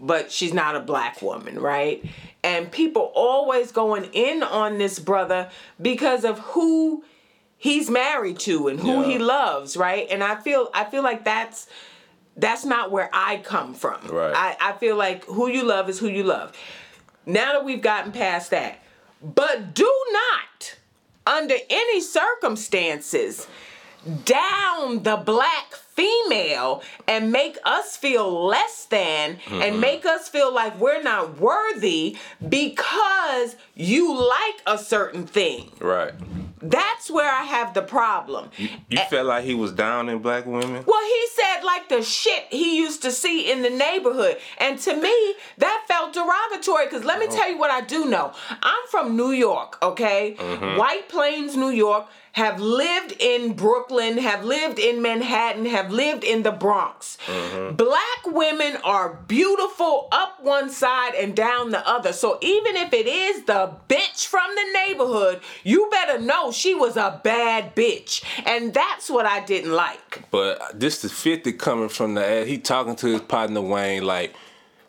but 0.00 0.32
she's 0.32 0.52
not 0.54 0.76
a 0.76 0.80
black 0.80 1.20
woman, 1.22 1.58
right? 1.58 2.04
And 2.42 2.70
people 2.72 3.12
always 3.14 3.70
going 3.72 4.04
in 4.12 4.42
on 4.42 4.78
this 4.78 4.98
brother 4.98 5.50
because 5.80 6.24
of 6.24 6.38
who 6.38 7.04
he's 7.58 7.90
married 7.90 8.38
to 8.40 8.68
and 8.68 8.80
who 8.80 9.02
Yeah. 9.02 9.06
he 9.06 9.18
loves, 9.18 9.76
right? 9.76 10.06
And 10.10 10.24
I 10.24 10.36
feel 10.36 10.70
I 10.72 10.84
feel 10.84 11.02
like 11.02 11.24
that's 11.24 11.66
that's 12.36 12.64
not 12.64 12.90
where 12.90 13.10
I 13.12 13.38
come 13.38 13.74
from. 13.74 14.06
Right. 14.06 14.32
I, 14.34 14.56
I 14.70 14.72
feel 14.78 14.96
like 14.96 15.24
who 15.26 15.48
you 15.48 15.64
love 15.64 15.90
is 15.90 15.98
who 15.98 16.08
you 16.08 16.22
love. 16.22 16.56
Now 17.26 17.52
that 17.52 17.64
we've 17.64 17.82
gotten 17.82 18.12
past 18.12 18.50
that, 18.52 18.82
but 19.22 19.74
do 19.74 19.92
not, 20.12 20.76
under 21.26 21.56
any 21.68 22.00
circumstances, 22.00 23.46
down 24.24 25.02
the 25.02 25.16
black 25.16 25.74
female 26.00 26.82
and 27.06 27.30
make 27.30 27.58
us 27.64 27.96
feel 27.96 28.46
less 28.46 28.86
than 28.86 29.38
and 29.50 29.62
mm-hmm. 29.62 29.80
make 29.80 30.06
us 30.06 30.28
feel 30.28 30.52
like 30.52 30.78
we're 30.80 31.02
not 31.02 31.38
worthy 31.38 32.16
because 32.48 33.56
you 33.74 34.14
like 34.14 34.62
a 34.66 34.78
certain 34.78 35.26
thing. 35.26 35.70
Right. 35.80 36.14
That's 36.62 37.10
where 37.10 37.30
I 37.30 37.44
have 37.44 37.72
the 37.72 37.82
problem. 37.82 38.50
You 38.56 38.98
felt 39.08 39.26
like 39.26 39.44
he 39.44 39.54
was 39.54 39.72
down 39.72 40.08
in 40.10 40.18
black 40.18 40.44
women? 40.44 40.84
Well, 40.86 41.04
he 41.04 41.26
said 41.34 41.64
like 41.64 41.88
the 41.88 42.02
shit 42.02 42.44
he 42.50 42.76
used 42.76 43.02
to 43.02 43.10
see 43.10 43.50
in 43.50 43.62
the 43.62 43.70
neighborhood. 43.70 44.36
And 44.58 44.78
to 44.80 44.94
me, 44.94 45.34
that 45.58 45.84
felt 45.88 46.12
derogatory 46.12 46.86
because 46.86 47.04
let 47.04 47.18
me 47.18 47.28
tell 47.28 47.48
you 47.50 47.58
what 47.58 47.70
I 47.70 47.80
do 47.80 48.04
know. 48.04 48.32
I'm 48.62 48.86
from 48.90 49.16
New 49.16 49.30
York, 49.30 49.78
okay? 49.82 50.36
Mm-hmm. 50.38 50.78
White 50.78 51.08
Plains, 51.08 51.56
New 51.56 51.70
York. 51.70 52.06
Have 52.34 52.60
lived 52.60 53.16
in 53.18 53.54
Brooklyn, 53.54 54.16
have 54.18 54.44
lived 54.44 54.78
in 54.78 55.02
Manhattan, 55.02 55.66
have 55.66 55.89
lived 55.92 56.24
in 56.24 56.42
the 56.42 56.52
Bronx. 56.52 57.18
Black 57.72 58.26
women 58.26 58.76
are 58.84 59.14
beautiful 59.28 60.08
up 60.12 60.42
one 60.42 60.70
side 60.70 61.14
and 61.14 61.34
down 61.34 61.70
the 61.70 61.86
other. 61.88 62.12
So 62.12 62.38
even 62.40 62.76
if 62.76 62.92
it 62.92 63.06
is 63.06 63.44
the 63.44 63.74
bitch 63.88 64.26
from 64.26 64.48
the 64.54 64.72
neighborhood, 64.72 65.40
you 65.64 65.88
better 65.90 66.18
know 66.20 66.52
she 66.52 66.74
was 66.74 66.96
a 66.96 67.20
bad 67.22 67.74
bitch. 67.74 68.22
And 68.46 68.72
that's 68.74 69.10
what 69.10 69.26
I 69.26 69.44
didn't 69.44 69.72
like. 69.72 70.24
But 70.30 70.78
this 70.78 71.04
is 71.04 71.12
50 71.12 71.52
coming 71.54 71.88
from 71.88 72.14
the 72.14 72.44
he 72.44 72.58
talking 72.58 72.96
to 72.96 73.06
his 73.06 73.20
partner 73.22 73.60
Wayne 73.60 74.04
like 74.04 74.34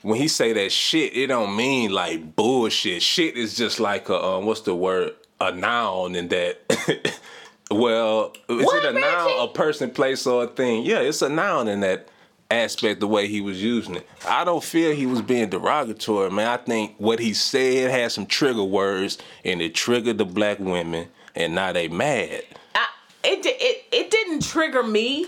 when 0.01 0.19
he 0.19 0.27
say 0.27 0.53
that 0.53 0.71
shit, 0.71 1.15
it 1.15 1.27
don't 1.27 1.55
mean 1.55 1.91
like 1.91 2.35
bullshit. 2.35 3.03
Shit 3.03 3.37
is 3.37 3.55
just 3.55 3.79
like 3.79 4.09
a 4.09 4.21
um, 4.21 4.45
what's 4.45 4.61
the 4.61 4.75
word? 4.75 5.15
A 5.39 5.51
noun 5.51 6.15
in 6.15 6.27
that. 6.29 7.19
well, 7.71 8.33
is 8.49 8.65
What, 8.65 8.83
it 8.83 8.95
a 8.95 8.99
noun, 8.99 9.31
a 9.39 9.47
person, 9.47 9.89
place, 9.91 10.25
or 10.27 10.43
a 10.43 10.47
thing? 10.47 10.83
Yeah, 10.83 10.99
it's 10.99 11.21
a 11.21 11.29
noun 11.29 11.67
in 11.67 11.79
that 11.81 12.07
aspect. 12.49 12.99
The 12.99 13.07
way 13.07 13.27
he 13.27 13.41
was 13.41 13.61
using 13.63 13.95
it, 13.95 14.07
I 14.27 14.43
don't 14.43 14.63
feel 14.63 14.93
he 14.93 15.05
was 15.05 15.21
being 15.21 15.49
derogatory, 15.49 16.29
man. 16.31 16.47
I 16.47 16.57
think 16.57 16.95
what 16.97 17.19
he 17.19 17.33
said 17.33 17.91
had 17.91 18.11
some 18.11 18.25
trigger 18.25 18.63
words, 18.63 19.17
and 19.45 19.61
it 19.61 19.73
triggered 19.73 20.17
the 20.17 20.25
black 20.25 20.59
women, 20.59 21.07
and 21.35 21.55
now 21.55 21.71
they 21.71 21.87
mad. 21.87 22.43
I, 22.75 22.87
it, 23.23 23.45
it 23.45 23.85
it 23.91 24.11
didn't 24.11 24.43
trigger 24.43 24.83
me 24.83 25.27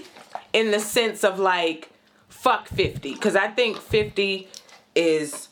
in 0.52 0.72
the 0.72 0.80
sense 0.80 1.24
of 1.24 1.40
like 1.40 1.90
fuck 2.30 2.68
50 2.68 3.14
because 3.14 3.36
i 3.36 3.48
think 3.48 3.78
50 3.78 4.48
is 4.96 5.48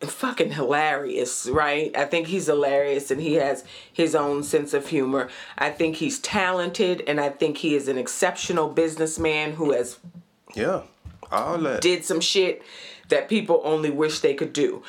fucking 0.00 0.52
hilarious 0.52 1.48
right 1.50 1.96
i 1.96 2.04
think 2.04 2.26
he's 2.26 2.46
hilarious 2.46 3.10
and 3.10 3.20
he 3.20 3.34
has 3.34 3.64
his 3.90 4.14
own 4.14 4.42
sense 4.42 4.74
of 4.74 4.86
humor 4.88 5.28
i 5.56 5.70
think 5.70 5.96
he's 5.96 6.18
talented 6.18 7.02
and 7.08 7.18
i 7.18 7.30
think 7.30 7.56
he 7.58 7.74
is 7.74 7.88
an 7.88 7.96
exceptional 7.96 8.68
businessman 8.68 9.52
who 9.52 9.72
has 9.72 9.98
Yeah, 10.54 10.82
all 11.32 11.56
that. 11.58 11.80
did 11.80 12.04
some 12.04 12.20
shit 12.20 12.62
that 13.08 13.28
people 13.28 13.62
only 13.64 13.90
wish 13.90 14.20
they 14.20 14.34
could 14.34 14.52
do. 14.52 14.82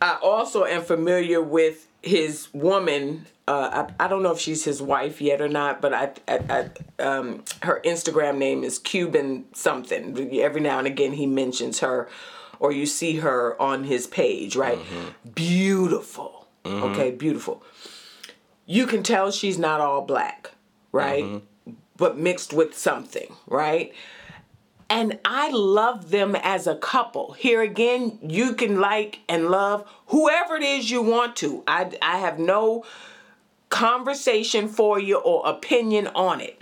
I 0.00 0.18
also 0.22 0.64
am 0.64 0.82
familiar 0.82 1.42
with 1.42 1.86
his 2.02 2.48
woman. 2.54 3.26
Uh, 3.46 3.86
I, 3.98 4.04
I 4.04 4.08
don't 4.08 4.22
know 4.22 4.30
if 4.32 4.38
she's 4.40 4.64
his 4.64 4.80
wife 4.80 5.20
yet 5.20 5.40
or 5.42 5.48
not, 5.48 5.80
but 5.82 5.92
I, 5.92 6.12
I, 6.26 6.38
I 6.98 7.02
um, 7.02 7.44
her 7.62 7.80
Instagram 7.84 8.38
name 8.38 8.64
is 8.64 8.78
Cuban 8.78 9.44
something. 9.52 10.16
Every 10.40 10.60
now 10.60 10.78
and 10.78 10.86
again, 10.86 11.12
he 11.12 11.26
mentions 11.26 11.80
her, 11.80 12.08
or 12.60 12.72
you 12.72 12.86
see 12.86 13.16
her 13.16 13.60
on 13.60 13.84
his 13.84 14.06
page. 14.06 14.56
Right, 14.56 14.78
mm-hmm. 14.78 15.30
beautiful. 15.30 16.48
Mm-hmm. 16.64 16.84
Okay, 16.84 17.10
beautiful. 17.10 17.62
You 18.66 18.86
can 18.86 19.02
tell 19.02 19.30
she's 19.30 19.58
not 19.58 19.80
all 19.80 20.02
black, 20.02 20.50
right? 20.92 21.24
Mm-hmm. 21.24 21.72
But 21.96 22.18
mixed 22.18 22.52
with 22.52 22.76
something, 22.76 23.34
right? 23.46 23.92
and 24.90 25.18
I 25.24 25.50
love 25.50 26.10
them 26.10 26.34
as 26.34 26.66
a 26.66 26.74
couple. 26.76 27.32
Here 27.32 27.60
again, 27.60 28.18
you 28.22 28.54
can 28.54 28.80
like 28.80 29.20
and 29.28 29.50
love 29.50 29.86
whoever 30.06 30.56
it 30.56 30.62
is 30.62 30.90
you 30.90 31.02
want 31.02 31.36
to. 31.36 31.62
I, 31.66 31.90
I 32.00 32.18
have 32.18 32.38
no 32.38 32.84
conversation 33.68 34.68
for 34.68 34.98
you 34.98 35.18
or 35.18 35.46
opinion 35.46 36.06
on 36.08 36.40
it. 36.40 36.60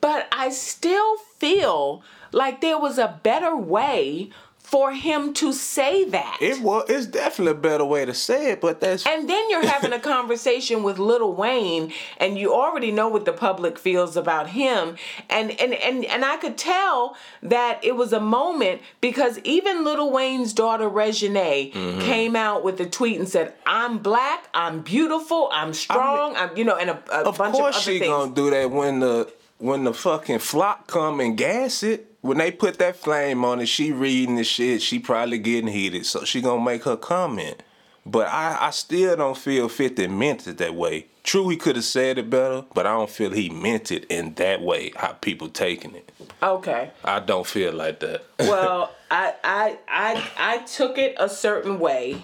But 0.00 0.28
I 0.32 0.50
still 0.50 1.16
feel 1.38 2.02
like 2.32 2.60
there 2.60 2.78
was 2.78 2.98
a 2.98 3.20
better 3.22 3.56
way 3.56 4.30
for 4.68 4.92
him 4.92 5.32
to 5.32 5.50
say 5.50 6.04
that. 6.04 6.36
It 6.42 6.60
was. 6.60 6.84
It's 6.90 7.06
definitely 7.06 7.52
a 7.52 7.54
better 7.54 7.86
way 7.86 8.04
to 8.04 8.12
say 8.12 8.50
it, 8.50 8.60
but 8.60 8.82
that's 8.82 9.06
And 9.06 9.26
then 9.26 9.48
you're 9.48 9.66
having 9.66 9.94
a 9.94 9.98
conversation 9.98 10.82
with 10.82 10.98
Lil 10.98 11.32
Wayne, 11.32 11.90
and 12.18 12.36
you 12.36 12.52
already 12.52 12.92
know 12.92 13.08
what 13.08 13.24
the 13.24 13.32
public 13.32 13.78
feels 13.78 14.14
about 14.14 14.50
him. 14.50 14.96
And 15.30 15.58
and 15.58 15.72
and 15.72 16.04
and 16.04 16.22
I 16.22 16.36
could 16.36 16.58
tell 16.58 17.16
that 17.42 17.82
it 17.82 17.96
was 17.96 18.12
a 18.12 18.20
moment 18.20 18.82
because 19.00 19.38
even 19.38 19.84
Lil 19.84 20.10
Wayne's 20.10 20.52
daughter 20.52 20.90
Reginae 20.90 21.72
mm-hmm. 21.72 22.00
came 22.00 22.36
out 22.36 22.62
with 22.62 22.78
a 22.78 22.86
tweet 22.86 23.18
and 23.18 23.26
said, 23.26 23.54
"I'm 23.64 23.96
black, 24.00 24.48
I'm 24.52 24.82
beautiful, 24.82 25.48
I'm 25.50 25.72
strong, 25.72 26.36
I'm 26.36 26.54
you 26.58 26.64
know," 26.64 26.76
and 26.76 26.90
a, 26.90 27.02
a 27.10 27.22
of 27.24 27.38
bunch 27.38 27.54
course 27.54 27.76
of 27.76 27.82
other 27.82 27.98
she 27.98 28.00
gonna 28.00 28.34
do 28.34 28.50
that 28.50 28.70
when 28.70 29.00
the 29.00 29.32
when 29.56 29.84
the 29.84 29.94
fucking 29.94 30.40
flock 30.40 30.88
come 30.88 31.20
and 31.20 31.38
gas 31.38 31.82
it. 31.82 32.07
When 32.20 32.38
they 32.38 32.50
put 32.50 32.78
that 32.78 32.96
flame 32.96 33.44
on 33.44 33.60
it, 33.60 33.66
she 33.66 33.92
reading 33.92 34.36
the 34.36 34.44
shit. 34.44 34.82
She 34.82 34.98
probably 34.98 35.38
getting 35.38 35.70
heated, 35.72 36.04
so 36.06 36.24
she 36.24 36.40
gonna 36.40 36.64
make 36.64 36.84
her 36.84 36.96
comment. 36.96 37.62
But 38.04 38.28
I, 38.28 38.56
I 38.68 38.70
still 38.70 39.16
don't 39.16 39.36
feel 39.36 39.68
50 39.68 40.08
meant 40.08 40.46
it 40.48 40.58
that 40.58 40.74
way. 40.74 41.06
True, 41.22 41.50
he 41.50 41.58
could 41.58 41.76
have 41.76 41.84
said 41.84 42.16
it 42.16 42.30
better, 42.30 42.64
but 42.72 42.86
I 42.86 42.92
don't 42.94 43.10
feel 43.10 43.30
he 43.32 43.50
meant 43.50 43.92
it 43.92 44.06
in 44.08 44.32
that 44.34 44.62
way. 44.62 44.92
How 44.96 45.12
people 45.12 45.48
taking 45.50 45.94
it, 45.94 46.10
Okay. 46.42 46.90
I 47.04 47.20
don't 47.20 47.46
feel 47.46 47.74
like 47.74 48.00
that. 48.00 48.24
well, 48.40 48.94
I, 49.10 49.34
I 49.44 49.78
I 49.88 50.30
I 50.38 50.58
took 50.58 50.96
it 50.96 51.16
a 51.18 51.28
certain 51.28 51.78
way, 51.78 52.22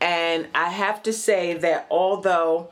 and 0.00 0.46
I 0.54 0.68
have 0.68 1.02
to 1.04 1.12
say 1.12 1.54
that 1.54 1.88
although, 1.90 2.70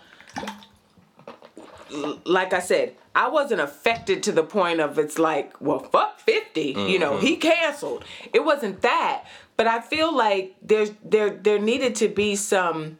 like 2.24 2.52
I 2.52 2.60
said, 2.60 2.94
I 3.14 3.28
wasn't 3.28 3.60
affected 3.60 4.22
to 4.24 4.32
the 4.32 4.42
point 4.42 4.80
of 4.80 4.98
it's 4.98 5.18
like, 5.18 5.60
well, 5.60 5.78
fuck 5.78 6.20
fifty, 6.20 6.74
you 6.76 6.98
know, 6.98 7.12
mm-hmm. 7.12 7.26
he 7.26 7.36
canceled. 7.36 8.04
It 8.32 8.44
wasn't 8.44 8.82
that, 8.82 9.24
but 9.56 9.66
I 9.66 9.80
feel 9.80 10.14
like 10.14 10.56
there's 10.62 10.90
there 11.04 11.30
there 11.30 11.58
needed 11.58 11.94
to 11.96 12.08
be 12.08 12.36
some 12.36 12.98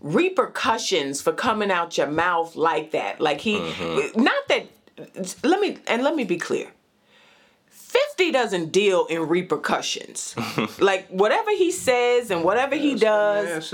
repercussions 0.00 1.20
for 1.20 1.32
coming 1.32 1.70
out 1.70 1.98
your 1.98 2.06
mouth 2.06 2.56
like 2.56 2.92
that. 2.92 3.20
Like 3.20 3.40
he, 3.40 3.58
mm-hmm. 3.58 4.22
not 4.22 4.48
that. 4.48 4.66
Let 5.44 5.60
me 5.60 5.78
and 5.86 6.02
let 6.02 6.16
me 6.16 6.24
be 6.24 6.36
clear. 6.36 6.68
50 8.18 8.32
doesn't 8.32 8.72
deal 8.72 9.06
in 9.06 9.28
repercussions. 9.28 10.34
like 10.80 11.06
whatever 11.08 11.50
he 11.52 11.70
says 11.70 12.32
and 12.32 12.42
whatever 12.42 12.74
he 12.74 12.96
does, 12.96 13.70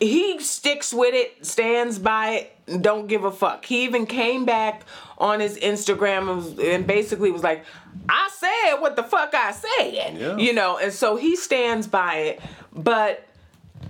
he 0.00 0.40
sticks 0.40 0.94
with 0.94 1.14
it, 1.14 1.44
stands 1.44 1.98
by 1.98 2.30
it, 2.30 2.82
don't 2.82 3.06
give 3.06 3.24
a 3.24 3.30
fuck. 3.30 3.66
He 3.66 3.84
even 3.84 4.06
came 4.06 4.46
back 4.46 4.84
on 5.18 5.40
his 5.40 5.58
Instagram 5.58 6.30
and, 6.30 6.58
and 6.58 6.86
basically 6.86 7.30
was 7.30 7.42
like, 7.42 7.66
I 8.08 8.30
said 8.32 8.80
what 8.80 8.96
the 8.96 9.02
fuck 9.02 9.34
I 9.34 9.52
said. 9.52 10.16
Yeah. 10.16 10.36
You 10.38 10.54
know, 10.54 10.78
and 10.78 10.92
so 10.92 11.16
he 11.16 11.36
stands 11.36 11.86
by 11.86 12.14
it. 12.14 12.40
But, 12.72 13.28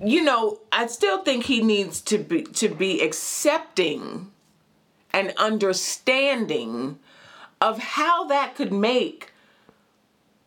you 0.05 0.25
know, 0.25 0.59
I 0.73 0.89
still 0.89 1.23
think 1.23 1.45
he 1.45 1.63
needs 1.63 2.01
to 2.03 2.19
be 2.19 2.43
to 2.43 2.69
be 2.69 3.01
accepting 3.03 4.33
and 5.13 5.33
understanding 5.37 6.99
of 7.61 7.79
how 7.79 8.25
that 8.25 8.57
could 8.57 8.73
make 8.73 9.32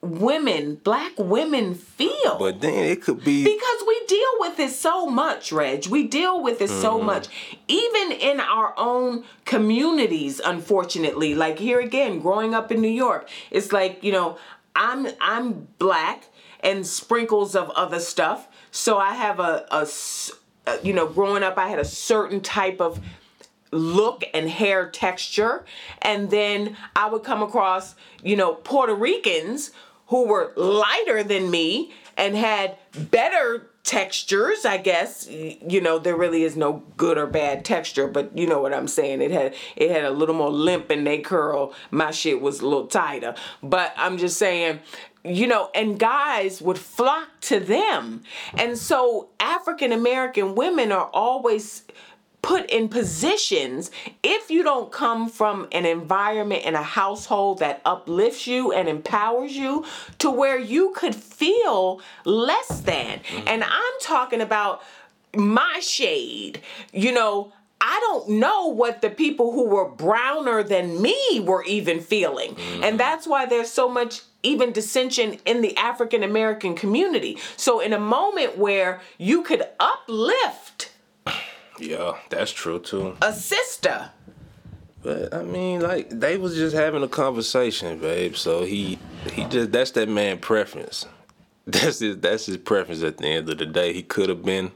women, 0.05 0.75
black 0.75 1.13
women 1.17 1.75
feel. 1.75 2.37
But 2.37 2.61
then 2.61 2.73
it 2.85 3.01
could 3.01 3.23
be 3.23 3.43
Because 3.43 3.83
we 3.87 4.01
deal 4.07 4.27
with 4.39 4.59
it 4.59 4.71
so 4.71 5.05
much, 5.07 5.51
Reg. 5.51 5.87
We 5.87 6.07
deal 6.07 6.41
with 6.41 6.61
it 6.61 6.69
so 6.69 6.97
Mm-hmm. 6.97 7.05
much. 7.05 7.27
Even 7.67 8.11
in 8.11 8.39
our 8.39 8.73
own 8.77 9.23
communities, 9.45 10.39
unfortunately. 10.43 11.35
Like 11.35 11.59
here 11.59 11.79
again, 11.79 12.19
growing 12.19 12.53
up 12.53 12.71
in 12.71 12.81
New 12.81 12.87
York, 12.87 13.27
it's 13.51 13.71
like, 13.71 14.03
you 14.03 14.11
know, 14.11 14.37
I'm 14.75 15.07
I'm 15.21 15.67
black 15.79 16.25
and 16.61 16.85
sprinkles 16.85 17.55
of 17.55 17.69
other 17.71 17.99
stuff. 17.99 18.47
So 18.71 18.97
I 18.97 19.13
have 19.13 19.39
a 19.39 19.65
uh, 19.71 19.85
you 20.83 20.93
know, 20.93 21.07
growing 21.07 21.43
up 21.43 21.57
I 21.57 21.67
had 21.67 21.79
a 21.79 21.85
certain 21.85 22.41
type 22.41 22.81
of 22.81 22.99
look 23.71 24.23
and 24.33 24.49
hair 24.49 24.89
texture 24.89 25.65
and 26.01 26.29
then 26.29 26.77
i 26.95 27.09
would 27.09 27.23
come 27.23 27.43
across 27.43 27.95
you 28.23 28.35
know 28.37 28.53
puerto 28.53 28.93
ricans 28.95 29.71
who 30.07 30.27
were 30.27 30.53
lighter 30.55 31.23
than 31.23 31.49
me 31.49 31.93
and 32.17 32.35
had 32.35 32.77
better 32.97 33.69
textures 33.83 34.65
i 34.65 34.77
guess. 34.77 35.27
You 35.29 35.79
know 35.79 35.99
there 35.99 36.15
really 36.15 36.43
is 36.43 36.55
no 36.55 36.83
good 36.97 37.17
or 37.19 37.27
bad 37.27 37.63
texture 37.63 38.07
but 38.07 38.35
you 38.37 38.47
know 38.47 38.59
what 38.59 38.73
i'm 38.73 38.87
saying. 38.87 39.21
It 39.21 39.31
had 39.31 39.53
it 39.75 39.91
had 39.91 40.05
a 40.05 40.11
little 40.11 40.35
more 40.35 40.49
limp 40.49 40.91
in 40.91 41.03
they 41.03 41.19
curl. 41.19 41.73
My 41.91 42.11
shit 42.11 42.41
was 42.41 42.61
a 42.61 42.67
little 42.67 42.87
tighter. 42.87 43.35
But 43.61 43.93
i'm 43.97 44.17
just 44.17 44.37
saying 44.37 44.79
you 45.25 45.47
know, 45.47 45.71
and 45.73 45.99
guys 45.99 46.61
would 46.61 46.77
flock 46.77 47.27
to 47.41 47.59
them. 47.59 48.21
And 48.53 48.77
so 48.77 49.29
African 49.39 49.91
American 49.91 50.55
women 50.55 50.91
are 50.91 51.09
always 51.13 51.83
put 52.45 52.69
in 52.69 52.87
positions 52.87 53.89
if 54.21 54.51
you 54.51 54.61
don't 54.61 54.91
come 54.91 55.27
from 55.27 55.67
an 55.71 55.83
environment 55.83 56.61
and 56.63 56.75
a 56.75 56.83
household 56.83 57.57
that 57.57 57.81
uplifts 57.85 58.45
you 58.45 58.71
and 58.71 58.87
empowers 58.87 59.57
you 59.57 59.83
to 60.19 60.29
where 60.29 60.59
you 60.59 60.93
could 60.95 61.15
feel 61.15 61.99
less 62.23 62.81
than. 62.81 63.17
Mm-hmm. 63.17 63.47
And 63.47 63.63
I'm 63.63 63.93
talking 63.99 64.41
about 64.41 64.83
my 65.35 65.79
shade, 65.81 66.61
you 66.93 67.11
know. 67.11 67.51
I 67.81 67.99
don't 67.99 68.39
know 68.39 68.67
what 68.67 69.01
the 69.01 69.09
people 69.09 69.51
who 69.51 69.65
were 69.65 69.87
browner 69.87 70.63
than 70.63 71.01
me 71.01 71.39
were 71.41 71.63
even 71.65 71.99
feeling. 71.99 72.49
And 72.49 72.57
mm-hmm. 72.57 72.97
that's 72.97 73.27
why 73.27 73.45
there's 73.45 73.69
so 73.69 73.89
much 73.89 74.21
even 74.43 74.71
dissension 74.71 75.37
in 75.45 75.61
the 75.61 75.75
African 75.77 76.23
American 76.23 76.75
community. 76.75 77.37
So, 77.57 77.81
in 77.81 77.91
a 77.91 77.99
moment 77.99 78.57
where 78.57 79.01
you 79.17 79.43
could 79.43 79.67
uplift 79.79 80.94
Yeah, 81.79 82.13
that's 82.29 82.51
true 82.51 82.79
too. 82.79 83.15
a 83.21 83.33
sister, 83.33 84.09
But 85.03 85.33
I 85.33 85.43
mean, 85.43 85.81
like 85.81 86.09
they 86.09 86.37
was 86.37 86.55
just 86.55 86.75
having 86.75 87.03
a 87.03 87.07
conversation, 87.07 87.99
babe. 87.99 88.35
So 88.35 88.63
he 88.63 88.97
he 89.33 89.45
just 89.45 89.71
that's 89.71 89.91
that 89.91 90.09
man 90.09 90.39
preference. 90.39 91.05
That's 91.67 91.97
his 91.97 92.17
that's 92.19 92.45
his 92.45 92.57
preference 92.57 93.01
at 93.01 93.17
the 93.17 93.25
end 93.25 93.49
of 93.49 93.57
the 93.57 93.65
day. 93.65 93.91
He 93.91 94.03
could 94.03 94.29
have 94.29 94.43
been 94.45 94.71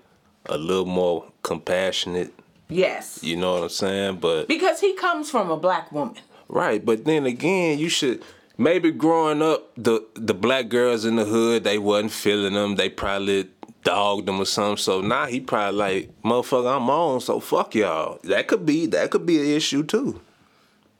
a 0.47 0.57
little 0.57 0.87
more 0.87 1.31
compassionate, 1.43 2.33
yes, 2.67 3.19
you 3.21 3.35
know 3.35 3.53
what 3.53 3.63
I'm 3.63 3.69
saying? 3.69 4.15
But 4.19 4.47
because 4.47 4.79
he 4.79 4.95
comes 4.95 5.29
from 5.29 5.51
a 5.51 5.57
black 5.57 5.91
woman. 5.91 6.15
right, 6.47 6.83
but 6.83 7.05
then 7.05 7.27
again, 7.27 7.77
you 7.77 7.89
should 7.89 8.23
maybe 8.57 8.89
growing 8.89 9.43
up 9.43 9.71
the 9.77 10.03
the 10.15 10.33
black 10.33 10.69
girls 10.69 11.05
in 11.05 11.17
the 11.17 11.25
hood, 11.25 11.63
they 11.63 11.77
wasn't 11.77 12.11
feeling 12.11 12.53
them. 12.55 12.75
They 12.75 12.89
probably 12.89 13.49
dogged 13.83 14.27
him 14.27 14.39
or 14.39 14.45
something. 14.45 14.77
So 14.77 15.01
now 15.01 15.25
he 15.25 15.39
probably 15.39 15.77
like, 15.77 16.21
motherfucker, 16.23 16.75
I'm 16.75 16.89
on, 16.89 17.21
so 17.21 17.39
fuck 17.39 17.75
y'all. 17.75 18.19
That 18.23 18.47
could 18.47 18.65
be 18.65 18.85
that 18.87 19.11
could 19.11 19.25
be 19.25 19.39
an 19.39 19.47
issue 19.47 19.83
too. 19.83 20.21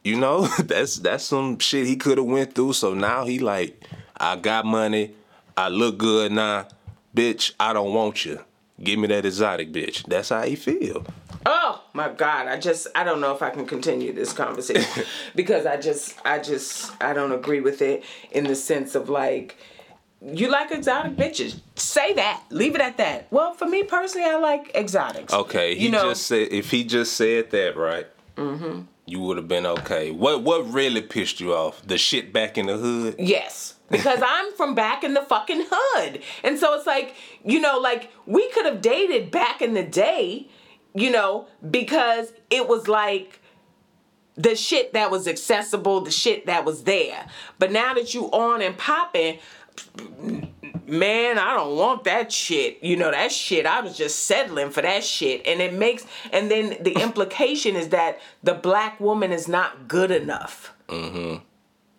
You 0.04 0.18
know, 0.20 0.48
that's 0.64 0.98
that's 0.98 1.24
some 1.24 1.60
shit 1.60 1.88
he 1.88 1.96
could 1.96 2.18
have 2.18 2.28
went 2.28 2.56
through. 2.56 2.74
So 2.74 2.94
now 2.94 3.26
he 3.26 3.40
like, 3.40 3.84
I 4.18 4.36
got 4.36 4.66
money, 4.66 5.14
I 5.58 5.70
look 5.70 5.98
good 5.98 6.32
now, 6.32 6.68
bitch. 7.16 7.54
I 7.60 7.74
don't 7.74 7.94
want 7.94 8.26
you. 8.26 8.40
Give 8.82 8.98
me 8.98 9.08
that 9.08 9.26
exotic 9.26 9.74
bitch. 9.74 10.06
That's 10.06 10.30
how 10.30 10.44
he 10.44 10.56
feel. 10.56 11.06
Oh 11.46 11.84
my 11.94 12.10
God! 12.10 12.48
I 12.48 12.58
just 12.58 12.88
I 12.96 13.04
don't 13.04 13.20
know 13.20 13.34
if 13.34 13.42
I 13.42 13.50
can 13.50 13.66
continue 13.66 14.14
this 14.14 14.32
conversation 14.34 15.04
because 15.36 15.66
I 15.66 15.78
just 15.78 16.18
I 16.26 16.40
just 16.40 16.92
I 17.02 17.14
don't 17.14 17.32
agree 17.32 17.60
with 17.60 17.82
it 17.82 18.04
in 18.32 18.46
the 18.46 18.56
sense 18.56 18.96
of 18.96 19.10
like 19.10 19.58
you 20.22 20.50
like 20.50 20.72
exotic 20.72 21.16
bitches. 21.16 21.60
Say 21.76 22.14
that. 22.14 22.44
Leave 22.50 22.76
it 22.76 22.82
at 22.82 22.98
that. 22.98 23.28
Well, 23.32 23.54
for 23.54 23.66
me 23.66 23.84
personally, 23.84 24.28
I 24.28 24.38
like 24.38 24.76
exotics. 24.76 25.34
Okay, 25.34 25.76
he 25.76 25.86
you 25.86 25.92
know, 25.92 26.10
just 26.10 26.28
said 26.28 26.50
if 26.52 26.72
he 26.72 26.84
just 26.84 27.14
said 27.14 27.52
that 27.52 27.78
right, 27.78 28.08
mm-hmm. 28.36 28.82
you 29.06 29.20
would 29.22 29.38
have 29.38 29.48
been 29.48 29.66
okay. 29.66 30.12
What 30.12 30.44
what 30.44 30.72
really 30.72 31.02
pissed 31.02 31.40
you 31.40 31.54
off? 31.54 31.82
The 31.86 31.98
shit 31.98 32.34
back 32.34 32.58
in 32.58 32.68
the 32.68 32.78
hood. 32.78 33.16
Yes. 33.18 33.76
Because 33.90 34.22
I'm 34.24 34.54
from 34.54 34.76
back 34.76 35.04
in 35.04 35.16
the 35.16 35.22
fucking 35.22 35.66
hood. 35.68 36.22
And 36.44 36.60
so 36.60 36.76
it's 36.76 36.86
like, 36.86 37.16
you 37.44 37.60
know, 37.60 37.80
like 37.80 38.12
we 38.28 38.48
could 38.52 38.66
have 38.66 38.82
dated 38.82 39.32
back 39.32 39.64
in 39.64 39.74
the 39.74 39.84
day, 39.84 40.48
you 40.94 41.10
know, 41.10 41.48
because 41.72 42.32
it 42.52 42.68
was 42.68 42.88
like 42.88 43.40
the 44.36 44.56
shit 44.56 44.94
that 44.94 45.12
was 45.12 45.28
accessible, 45.28 46.02
the 46.02 46.12
shit 46.12 46.46
that 46.46 46.64
was 46.66 46.84
there. 46.84 47.28
But 47.58 47.72
now 47.72 47.94
that 47.96 48.14
you 48.14 48.26
on 48.28 48.62
and 48.62 48.78
popping, 48.78 49.40
man, 50.90 51.38
I 51.38 51.56
don't 51.56 51.76
want 51.76 52.04
that 52.06 52.32
shit. 52.32 52.84
You 52.84 52.96
know, 52.96 53.12
that 53.12 53.32
shit, 53.32 53.66
I 53.66 53.82
was 53.82 53.98
just 53.98 54.26
settling 54.26 54.72
for 54.72 54.82
that 54.82 55.04
shit. 55.04 55.46
And 55.46 55.62
it 55.62 55.74
makes, 55.74 56.06
and 56.32 56.50
then 56.50 56.78
the 56.82 56.94
implication 57.02 57.76
is 57.76 57.90
that 57.90 58.20
the 58.44 58.54
black 58.54 59.00
woman 59.00 59.32
is 59.32 59.48
not 59.48 59.88
good 59.88 60.12
enough. 60.12 60.74
Mm-hmm. 60.88 61.44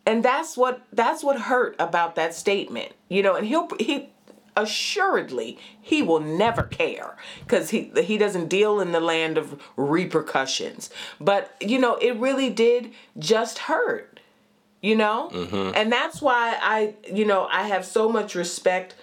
And 0.06 0.24
that's 0.24 0.56
what 0.56 0.82
that's 0.92 1.22
what 1.22 1.42
hurt 1.42 1.76
about 1.78 2.16
that 2.16 2.34
statement. 2.34 2.92
You 3.08 3.22
know, 3.22 3.36
and 3.36 3.46
he'll 3.46 3.68
he 3.78 4.08
assuredly 4.56 5.56
he 5.80 6.02
will 6.02 6.18
never 6.18 6.64
care 6.64 7.16
cuz 7.46 7.70
he 7.70 7.92
he 8.02 8.18
doesn't 8.18 8.48
deal 8.48 8.80
in 8.80 8.90
the 8.90 8.98
land 8.98 9.38
of 9.38 9.60
repercussions. 9.76 10.90
But 11.20 11.54
you 11.60 11.78
know, 11.78 11.94
it 11.96 12.16
really 12.16 12.50
did 12.50 12.92
just 13.18 13.58
hurt. 13.58 14.09
You 14.80 14.96
know? 14.96 15.30
Mm-hmm. 15.32 15.72
And 15.74 15.92
that's 15.92 16.22
why 16.22 16.56
I 16.60 16.94
you 17.12 17.24
know, 17.24 17.46
I 17.50 17.64
have 17.68 17.84
so 17.84 18.08
much 18.08 18.34
respect 18.34 18.94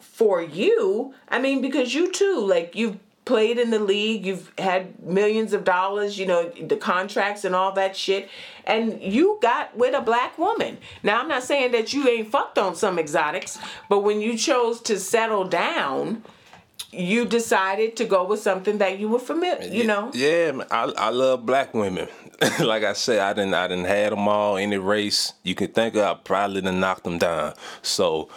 for 0.00 0.42
you. 0.42 1.14
I 1.28 1.38
mean, 1.38 1.60
because 1.60 1.94
you 1.94 2.10
too, 2.12 2.44
like 2.46 2.74
you've 2.74 2.98
played 3.24 3.58
in 3.58 3.70
the 3.70 3.78
league, 3.78 4.26
you've 4.26 4.52
had 4.58 5.00
millions 5.02 5.52
of 5.52 5.64
dollars, 5.64 6.18
you 6.18 6.26
know, 6.26 6.48
the 6.60 6.76
contracts 6.76 7.44
and 7.44 7.54
all 7.54 7.72
that 7.72 7.96
shit, 7.96 8.28
and 8.64 9.00
you 9.00 9.38
got 9.40 9.76
with 9.76 9.94
a 9.94 10.00
black 10.00 10.36
woman. 10.38 10.78
Now, 11.02 11.20
I'm 11.20 11.28
not 11.28 11.42
saying 11.44 11.72
that 11.72 11.92
you 11.92 12.08
ain't 12.08 12.30
fucked 12.30 12.58
on 12.58 12.74
some 12.74 12.98
exotics, 12.98 13.58
but 13.88 14.00
when 14.00 14.20
you 14.20 14.36
chose 14.36 14.80
to 14.82 14.98
settle 14.98 15.44
down, 15.44 16.24
you 16.92 17.24
decided 17.24 17.96
to 17.96 18.04
go 18.04 18.24
with 18.24 18.40
something 18.40 18.78
that 18.78 18.98
you 18.98 19.08
were 19.08 19.18
familiar, 19.18 19.66
you 19.66 19.84
know. 19.84 20.10
Yeah, 20.12 20.52
man, 20.52 20.66
I 20.70 20.92
I 20.96 21.08
love 21.10 21.46
black 21.46 21.72
women. 21.72 22.08
like 22.60 22.84
I 22.84 22.92
said, 22.92 23.20
I 23.20 23.32
didn't 23.32 23.54
I 23.54 23.66
didn't 23.68 23.86
had 23.86 24.12
them 24.12 24.28
all 24.28 24.56
any 24.58 24.76
race 24.76 25.32
you 25.42 25.54
can 25.54 25.68
think 25.68 25.94
of. 25.96 26.02
I 26.02 26.14
probably 26.14 26.60
done 26.60 26.80
knocked 26.80 27.04
them 27.04 27.18
down. 27.18 27.54
So 27.80 28.28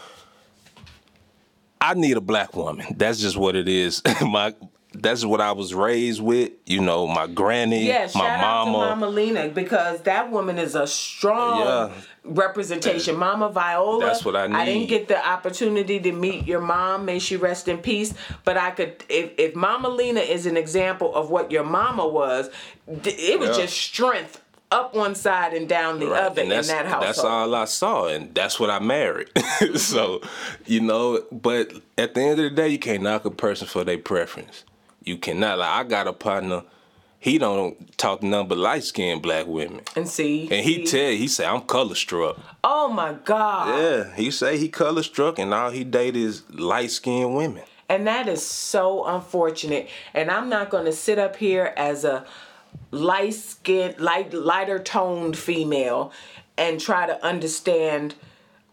I 1.82 1.94
need 1.94 2.16
a 2.16 2.22
black 2.22 2.56
woman. 2.56 2.96
That's 2.96 3.20
just 3.20 3.38
what 3.38 3.56
it 3.56 3.68
is. 3.68 4.02
my 4.22 4.56
that's 5.02 5.24
what 5.26 5.42
I 5.42 5.52
was 5.52 5.74
raised 5.74 6.22
with. 6.22 6.52
You 6.66 6.82
know, 6.82 7.08
my 7.08 7.28
granny, 7.28 7.88
Yeah, 7.88 8.08
my 8.16 8.28
to 8.66 8.72
Mama 8.72 9.08
Lena 9.08 9.50
because 9.50 10.02
that 10.02 10.32
woman 10.32 10.58
is 10.58 10.76
a 10.76 10.88
strong 10.88 11.60
Yeah. 11.60 11.90
representation. 12.24 13.16
Mama 13.18 13.50
Viola. 13.50 14.06
That's 14.06 14.26
what 14.26 14.36
I 14.36 14.48
need. 14.48 14.56
I 14.56 14.66
didn't 14.66 14.88
get 14.90 15.08
the 15.08 15.26
opportunity 15.28 16.00
to 16.00 16.12
meet 16.12 16.46
your 16.48 16.62
mom. 16.62 17.06
May 17.06 17.20
she 17.20 17.36
rest 17.36 17.68
in 17.68 17.78
peace. 17.80 18.14
But 18.44 18.58
I 18.58 18.72
could, 18.72 19.04
if, 19.10 19.32
if 19.38 19.56
Mama 19.56 19.90
Lena 19.90 20.22
is 20.22 20.46
an 20.46 20.58
example 20.58 21.14
of 21.16 21.30
what 21.30 21.52
your 21.52 21.64
mama 21.64 22.08
was, 22.08 22.50
it 22.88 23.40
was 23.40 23.50
Yeah. 23.50 23.64
just 23.66 23.78
strength 23.78 24.42
up 24.72 24.96
one 24.96 25.14
side 25.14 25.54
and 25.54 25.70
down 25.70 26.00
the 26.00 26.08
Right, 26.08 26.24
other 26.24 26.42
and 26.42 26.52
in 26.52 26.66
that 26.68 26.86
household. 26.86 27.04
That's 27.04 27.20
all 27.20 27.54
I 27.56 27.66
saw, 27.66 28.08
and 28.08 28.34
that's 28.34 28.60
what 28.60 28.70
I 28.72 28.80
married. 28.80 29.30
so, 29.76 30.22
you 30.66 30.82
know, 30.82 31.22
but 31.32 31.72
at 32.00 32.16
the 32.16 32.22
end 32.22 32.32
of 32.32 32.38
the 32.38 32.50
day, 32.50 32.70
you 32.70 32.80
can't 32.80 33.04
knock 33.04 33.26
a 33.26 33.32
person 33.32 33.68
for 33.68 33.84
their 33.84 34.00
preference. 34.00 34.64
You 35.06 35.18
cannot. 35.18 35.60
Like 35.60 35.70
I 35.70 35.84
got 35.88 36.08
a 36.08 36.14
partner, 36.14 36.64
he 37.20 37.38
don't 37.38 37.98
talk 37.98 38.22
nothing 38.22 38.50
but 38.50 38.58
light 38.58 38.84
skinned 38.84 39.22
black 39.22 39.48
women. 39.48 39.82
And 39.96 40.08
see. 40.08 40.44
And 40.52 40.66
he 40.66 40.86
tell 40.86 41.12
he 41.12 41.28
say 41.28 41.46
I'm 41.46 41.62
color 41.62 41.96
struck. 41.96 42.38
Oh 42.64 42.90
my 42.90 43.14
God. 43.14 43.80
Yeah, 43.80 44.16
he 44.16 44.32
say 44.32 44.58
he 44.58 44.70
color 44.70 45.04
struck 45.04 45.40
and 45.40 45.54
all 45.54 45.72
he 45.72 45.84
date 45.84 46.16
is 46.16 46.44
light 46.52 46.92
skinned 46.92 47.36
women. 47.36 47.64
And 47.88 48.08
that 48.08 48.28
is 48.28 48.46
so 48.46 49.06
unfortunate. 49.06 49.90
And 50.14 50.32
I'm 50.32 50.50
not 50.50 50.70
going 50.70 50.86
to 50.86 50.92
sit 50.92 51.20
up 51.20 51.36
here 51.36 51.74
as 51.78 52.04
a 52.04 52.26
light 52.92 53.36
skinned, 53.36 54.00
light, 54.00 54.34
lighter 54.34 54.80
toned 54.80 55.38
female 55.38 56.12
and 56.58 56.80
try 56.80 57.06
to 57.06 57.24
understand 57.24 58.16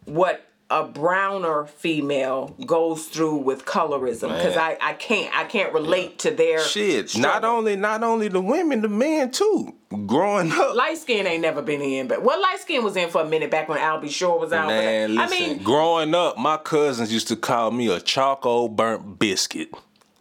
what 0.05 0.47
a 0.81 0.85
browner 0.89 1.67
female 1.67 2.55
goes 2.67 3.05
through 3.07 3.37
with 3.37 3.65
colorism 3.67 4.29
because 4.29 4.57
I, 4.57 4.79
I 4.81 4.95
can't 4.95 5.35
I 5.37 5.45
can't 5.45 5.73
relate 5.75 6.19
to 6.21 6.31
their 6.31 6.61
Shit, 6.61 7.17
not 7.19 7.45
only 7.45 7.77
not 7.77 8.03
only 8.03 8.29
the 8.29 8.41
women, 8.41 8.81
the 8.81 8.89
men 8.89 9.31
too. 9.31 9.75
Growing 10.07 10.51
up, 10.53 10.75
light 10.75 10.97
skin 10.97 11.27
ain't 11.27 11.43
never 11.43 11.61
been 11.61 11.83
in 11.83 12.09
but 12.09 12.23
well 12.23 12.41
light 12.41 12.59
skin 12.61 12.83
was 12.83 12.97
in 12.97 13.11
for 13.11 13.21
a 13.21 13.27
minute 13.29 13.51
back 13.51 13.69
when 13.69 13.77
Al 13.79 14.01
B. 14.01 14.09
Sure 14.09 14.39
was 14.41 14.51
out 14.53 14.69
man, 14.69 15.19
I 15.19 15.27
listen. 15.27 15.39
mean 15.49 15.63
growing 15.63 16.15
up, 16.15 16.39
my 16.39 16.57
cousins 16.57 17.13
used 17.13 17.29
to 17.29 17.37
call 17.37 17.71
me 17.71 17.89
a 17.89 18.01
charcoal 18.01 18.69
burnt 18.71 19.19
biscuit. 19.19 19.69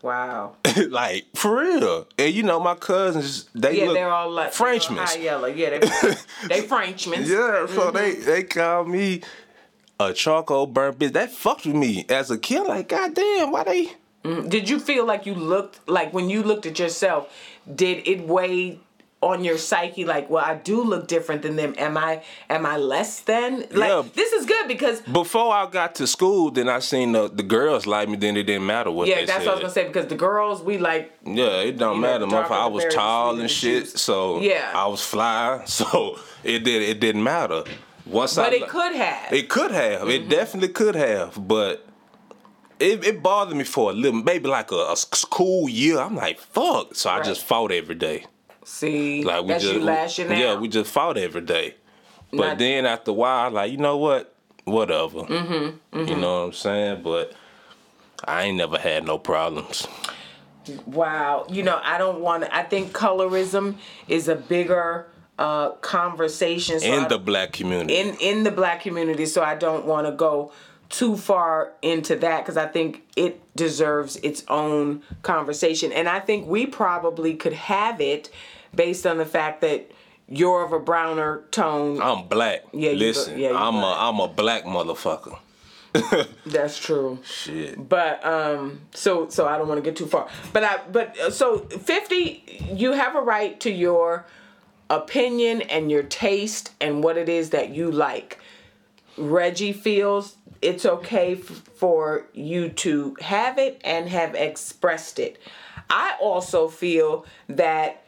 wow 0.01 0.55
like 0.89 1.25
for 1.35 1.59
real. 1.61 2.07
And 2.17 2.33
you 2.33 2.43
know 2.43 2.59
my 2.59 2.75
cousins, 2.75 3.47
they 3.55 3.77
yeah 3.79 3.85
look 3.85 3.93
they're 3.95 4.09
all 4.11 4.29
like 4.29 4.51
Frenchmen. 4.51 4.97
high 5.05 5.17
yellow 5.19 5.47
yeah 5.47 5.69
they 5.79 6.15
they 6.49 6.61
Frenchmen 6.67 7.21
Yeah, 7.23 7.65
so 7.67 7.91
they 7.91 8.15
Mm-hmm. 8.15 8.25
they 8.25 8.43
call 8.43 8.83
me 8.85 9.21
a 10.09 10.13
charcoal 10.13 10.67
burnt 10.67 10.99
bitch. 10.99 11.13
That 11.13 11.31
fucked 11.31 11.65
with 11.65 11.75
me 11.75 12.05
as 12.09 12.31
a 12.31 12.37
kid. 12.37 12.61
Like, 12.67 12.89
goddamn, 12.89 13.51
why 13.51 13.63
they? 13.63 13.93
Mm, 14.23 14.49
did 14.49 14.69
you 14.69 14.79
feel 14.79 15.05
like 15.05 15.25
you 15.25 15.33
looked 15.33 15.79
like 15.87 16.13
when 16.13 16.29
you 16.29 16.43
looked 16.43 16.65
at 16.65 16.77
yourself? 16.79 17.31
Did 17.73 18.07
it 18.07 18.27
weigh 18.27 18.79
on 19.21 19.43
your 19.43 19.57
psyche? 19.57 20.05
Like, 20.05 20.29
well, 20.29 20.43
I 20.45 20.55
do 20.55 20.83
look 20.83 21.07
different 21.07 21.41
than 21.43 21.55
them. 21.55 21.73
Am 21.77 21.97
I? 21.97 22.23
Am 22.49 22.65
I 22.65 22.77
less 22.77 23.21
than? 23.21 23.61
Like, 23.71 23.89
Yeah. 23.89 24.03
this 24.13 24.31
is 24.33 24.45
good 24.45 24.67
because 24.67 25.01
Before 25.01 25.53
I 25.53 25.67
got 25.69 25.95
to 25.95 26.07
school, 26.07 26.51
then 26.51 26.69
I 26.69 26.79
seen 26.79 27.11
the, 27.13 27.29
the 27.29 27.43
girls 27.43 27.85
like 27.87 28.09
me. 28.09 28.15
Then 28.17 28.37
it 28.37 28.43
didn't 28.43 28.65
matter 28.65 28.91
what 28.91 29.07
yeah, 29.07 29.25
that's 29.25 29.31
said. 29.31 29.39
what 29.39 29.47
I 29.47 29.51
was 29.53 29.61
gonna 29.61 29.73
say. 29.73 29.87
Because 29.87 30.07
the 30.07 30.15
girls, 30.15 30.61
we 30.61 30.77
like, 30.77 31.11
Yeah, 31.25 31.61
it 31.61 31.77
don't 31.77 31.95
know, 32.01 32.07
matter, 32.07 32.25
darker. 32.27 32.53
I 32.53 32.67
was 32.67 32.85
tall 32.93 33.39
and 33.39 33.49
shit, 33.49 33.87
so 33.87 34.39
Yeah. 34.39 34.71
I 34.75 34.85
was 34.87 35.03
fly. 35.03 35.63
So 35.67 36.19
it 36.43 36.63
did. 36.63 36.81
It 36.83 36.99
didn't 36.99 37.23
matter. 37.23 37.63
Once 38.11 38.37
I 38.37 38.43
but 38.45 38.53
it 38.53 38.67
could 38.67 38.93
have. 38.95 39.33
It 39.33 39.49
could 39.49 39.71
have. 39.71 40.09
It 40.09 40.29
definitely 40.29 40.69
could 40.69 40.95
have. 40.95 41.47
But 41.47 41.85
it, 42.79 43.03
it 43.05 43.23
bothered 43.23 43.55
me 43.55 43.63
for 43.63 43.91
a 43.91 43.93
little, 43.93 44.21
maybe 44.21 44.47
like 44.49 44.71
a, 44.71 44.87
a 44.91 44.95
school 44.97 45.69
year. 45.69 45.99
I'm 45.99 46.15
like, 46.15 46.39
fuck. 46.39 46.95
So 46.95 47.09
I 47.09 47.21
just 47.21 47.43
fought 47.43 47.71
every 47.71 47.95
day. 47.95 48.25
See, 48.63 49.23
Like 49.23 49.41
we 49.43 49.47
that's 49.49 49.63
just 49.63 49.75
you 49.75 49.81
lashing 49.81 50.31
out. 50.31 50.37
Yeah, 50.37 50.59
we 50.59 50.67
just 50.67 50.91
fought 50.91 51.17
every 51.17 51.41
day. 51.41 51.75
But 52.31 52.37
Not- 52.37 52.57
then 52.59 52.85
after 52.85 53.11
a 53.11 53.13
while, 53.13 53.51
like 53.51 53.71
you 53.71 53.77
know 53.77 53.97
what, 53.97 54.33
whatever. 54.65 55.21
Mm-hmm, 55.21 55.99
You 56.07 56.15
know 56.15 56.39
what 56.41 56.45
I'm 56.47 56.53
saying? 56.53 57.03
But 57.03 57.33
I 58.23 58.43
ain't 58.43 58.57
never 58.57 58.77
had 58.77 59.03
no 59.05 59.17
problems. 59.17 59.87
Wow. 60.85 61.45
You 61.49 61.63
know, 61.63 61.79
I 61.83 61.97
don't 61.97 62.21
want 62.21 62.43
to. 62.43 62.55
I 62.55 62.63
think 62.63 62.93
colorism 62.93 63.77
is 64.07 64.27
a 64.27 64.35
bigger 64.35 65.07
uh, 65.43 65.71
conversation. 65.95 66.79
So 66.79 66.85
In 66.97 67.07
the 67.13 67.17
black 67.29 67.49
community. 67.59 67.95
in 68.01 68.07
in 68.29 68.37
the 68.43 68.51
black 68.61 68.81
community 68.85 69.25
so 69.25 69.39
i 69.53 69.55
don't 69.65 69.85
want 69.91 70.05
to 70.09 70.13
go 70.27 70.51
too 70.99 71.13
far 71.29 71.71
into 71.81 72.13
that 72.25 72.37
because 72.41 72.57
i 72.65 72.67
think 72.75 72.89
it 73.15 73.33
deserves 73.55 74.13
its 74.29 74.39
own 74.61 75.01
conversation 75.31 75.91
and 75.99 76.05
i 76.17 76.19
think 76.27 76.39
we 76.55 76.61
probably 76.83 77.33
could 77.43 77.53
have 77.73 77.97
it 78.13 78.23
based 78.83 79.05
on 79.11 79.15
the 79.23 79.25
fact 79.37 79.61
that 79.61 79.79
you're 80.39 80.63
of 80.67 80.71
a 80.73 80.79
browner 80.91 81.31
tone 81.51 82.01
I'm 82.01 82.27
black. 82.27 82.59
Yeah, 82.73 82.91
Listen, 83.05 83.37
yeah, 83.39 83.49
I'm 83.65 83.73
black. 83.81 83.97
a 83.97 84.01
I'm 84.05 84.19
a 84.19 84.27
black 84.41 84.63
motherfucker. 84.75 85.37
that's 86.45 86.77
true 86.87 87.19
Shit. 87.23 87.75
but 87.95 88.15
um 88.25 88.79
so 88.93 89.27
so 89.35 89.41
i 89.51 89.57
don't 89.57 89.67
want 89.67 89.77
to 89.83 89.87
get 89.89 89.97
too 90.01 90.07
far 90.07 90.25
but 90.53 90.63
i 90.63 90.73
but 90.97 91.07
uh, 91.19 91.29
so 91.29 91.57
50 91.59 92.71
you 92.81 92.93
have 92.93 93.13
a 93.21 93.21
right 93.21 93.59
to 93.65 93.69
your 93.69 94.25
opinion 94.91 95.61
and 95.61 95.89
your 95.89 96.03
taste 96.03 96.71
and 96.79 97.03
what 97.03 97.17
it 97.17 97.29
is 97.29 97.51
that 97.51 97.69
you 97.69 97.91
like. 97.91 98.39
Reggie 99.17 99.73
feels 99.73 100.35
it's 100.61 100.85
okay 100.85 101.33
f- 101.33 101.41
for 101.41 102.27
you 102.33 102.69
to 102.69 103.15
have 103.21 103.57
it 103.57 103.81
and 103.83 104.07
have 104.09 104.35
expressed 104.35 105.17
it. 105.17 105.39
I 105.89 106.15
also 106.21 106.67
feel 106.67 107.25
that 107.49 108.03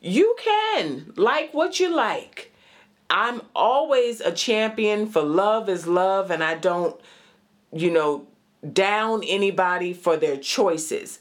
you 0.00 0.36
can 0.38 1.12
like 1.16 1.52
what 1.52 1.80
you 1.80 1.94
like. 1.94 2.52
I'm 3.10 3.42
always 3.54 4.20
a 4.20 4.32
champion 4.32 5.06
for 5.06 5.22
love 5.22 5.68
is 5.68 5.86
love 5.86 6.30
and 6.30 6.44
i 6.44 6.54
don't 6.54 7.00
you 7.72 7.90
know, 7.90 8.26
down 8.72 9.22
anybody 9.24 9.92
for 9.92 10.16
their 10.16 10.36
choices. 10.36 11.18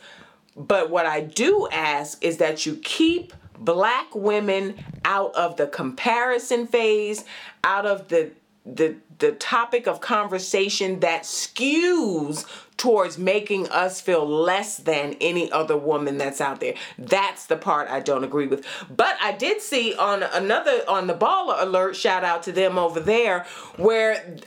But 0.55 0.89
what 0.89 1.05
I 1.05 1.21
do 1.21 1.67
ask 1.71 2.23
is 2.23 2.37
that 2.37 2.65
you 2.65 2.77
keep 2.77 3.33
black 3.59 4.13
women 4.13 4.83
out 5.05 5.33
of 5.35 5.57
the 5.57 5.67
comparison 5.67 6.67
phase, 6.67 7.25
out 7.63 7.85
of 7.85 8.07
the 8.09 8.31
the 8.65 8.95
the 9.19 9.31
topic 9.31 9.87
of 9.87 10.01
conversation 10.01 10.99
that 10.99 11.23
skews 11.23 12.45
towards 12.75 13.17
making 13.17 13.67
us 13.69 13.99
feel 13.99 14.27
less 14.27 14.77
than 14.77 15.15
any 15.19 15.51
other 15.51 15.75
woman 15.75 16.17
that's 16.17 16.39
out 16.39 16.59
there. 16.59 16.75
That's 16.99 17.47
the 17.47 17.55
part 17.55 17.89
I 17.89 17.99
don't 17.99 18.23
agree 18.23 18.45
with. 18.45 18.65
But 18.95 19.15
I 19.21 19.31
did 19.31 19.61
see 19.61 19.95
on 19.95 20.21
another 20.21 20.83
on 20.87 21.07
the 21.07 21.15
baller 21.15 21.61
alert, 21.61 21.95
shout 21.95 22.23
out 22.23 22.43
to 22.43 22.51
them 22.51 22.77
over 22.77 22.99
there, 22.99 23.45
where 23.77 24.37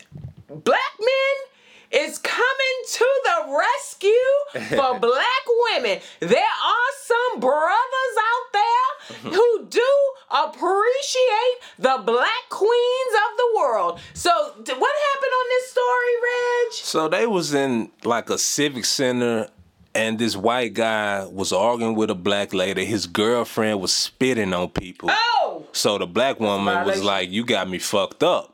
black 0.48 0.92
men 1.00 1.49
is 1.90 2.18
coming 2.18 2.76
to 2.92 3.06
the 3.24 3.58
rescue 3.58 4.68
for 4.76 4.98
black 5.00 5.44
women. 5.72 6.00
There 6.20 6.38
are 6.38 6.90
some 7.02 7.40
brothers 7.40 8.16
out 8.30 8.52
there 8.52 9.16
mm-hmm. 9.16 9.28
who 9.30 9.66
do 9.68 9.90
appreciate 10.30 11.56
the 11.78 12.02
black 12.04 12.48
queens 12.48 13.14
of 13.30 13.36
the 13.36 13.56
world. 13.56 14.00
So, 14.14 14.30
what 14.30 14.66
happened 14.66 15.32
on 15.32 15.46
this 15.48 15.70
story, 15.70 16.14
Reg? 16.22 16.72
So 16.72 17.08
they 17.08 17.26
was 17.26 17.54
in 17.54 17.90
like 18.04 18.30
a 18.30 18.38
civic 18.38 18.84
center 18.84 19.48
and 19.94 20.18
this 20.18 20.36
white 20.36 20.74
guy 20.74 21.24
was 21.24 21.52
arguing 21.52 21.96
with 21.96 22.10
a 22.10 22.14
black 22.14 22.54
lady. 22.54 22.84
His 22.84 23.06
girlfriend 23.06 23.80
was 23.80 23.92
spitting 23.92 24.52
on 24.52 24.68
people. 24.68 25.10
Oh, 25.12 25.66
So 25.72 25.98
the 25.98 26.06
black 26.06 26.38
woman 26.40 26.86
was 26.86 27.02
like, 27.02 27.30
"You 27.30 27.44
got 27.44 27.68
me 27.68 27.78
fucked 27.78 28.22
up." 28.22 28.49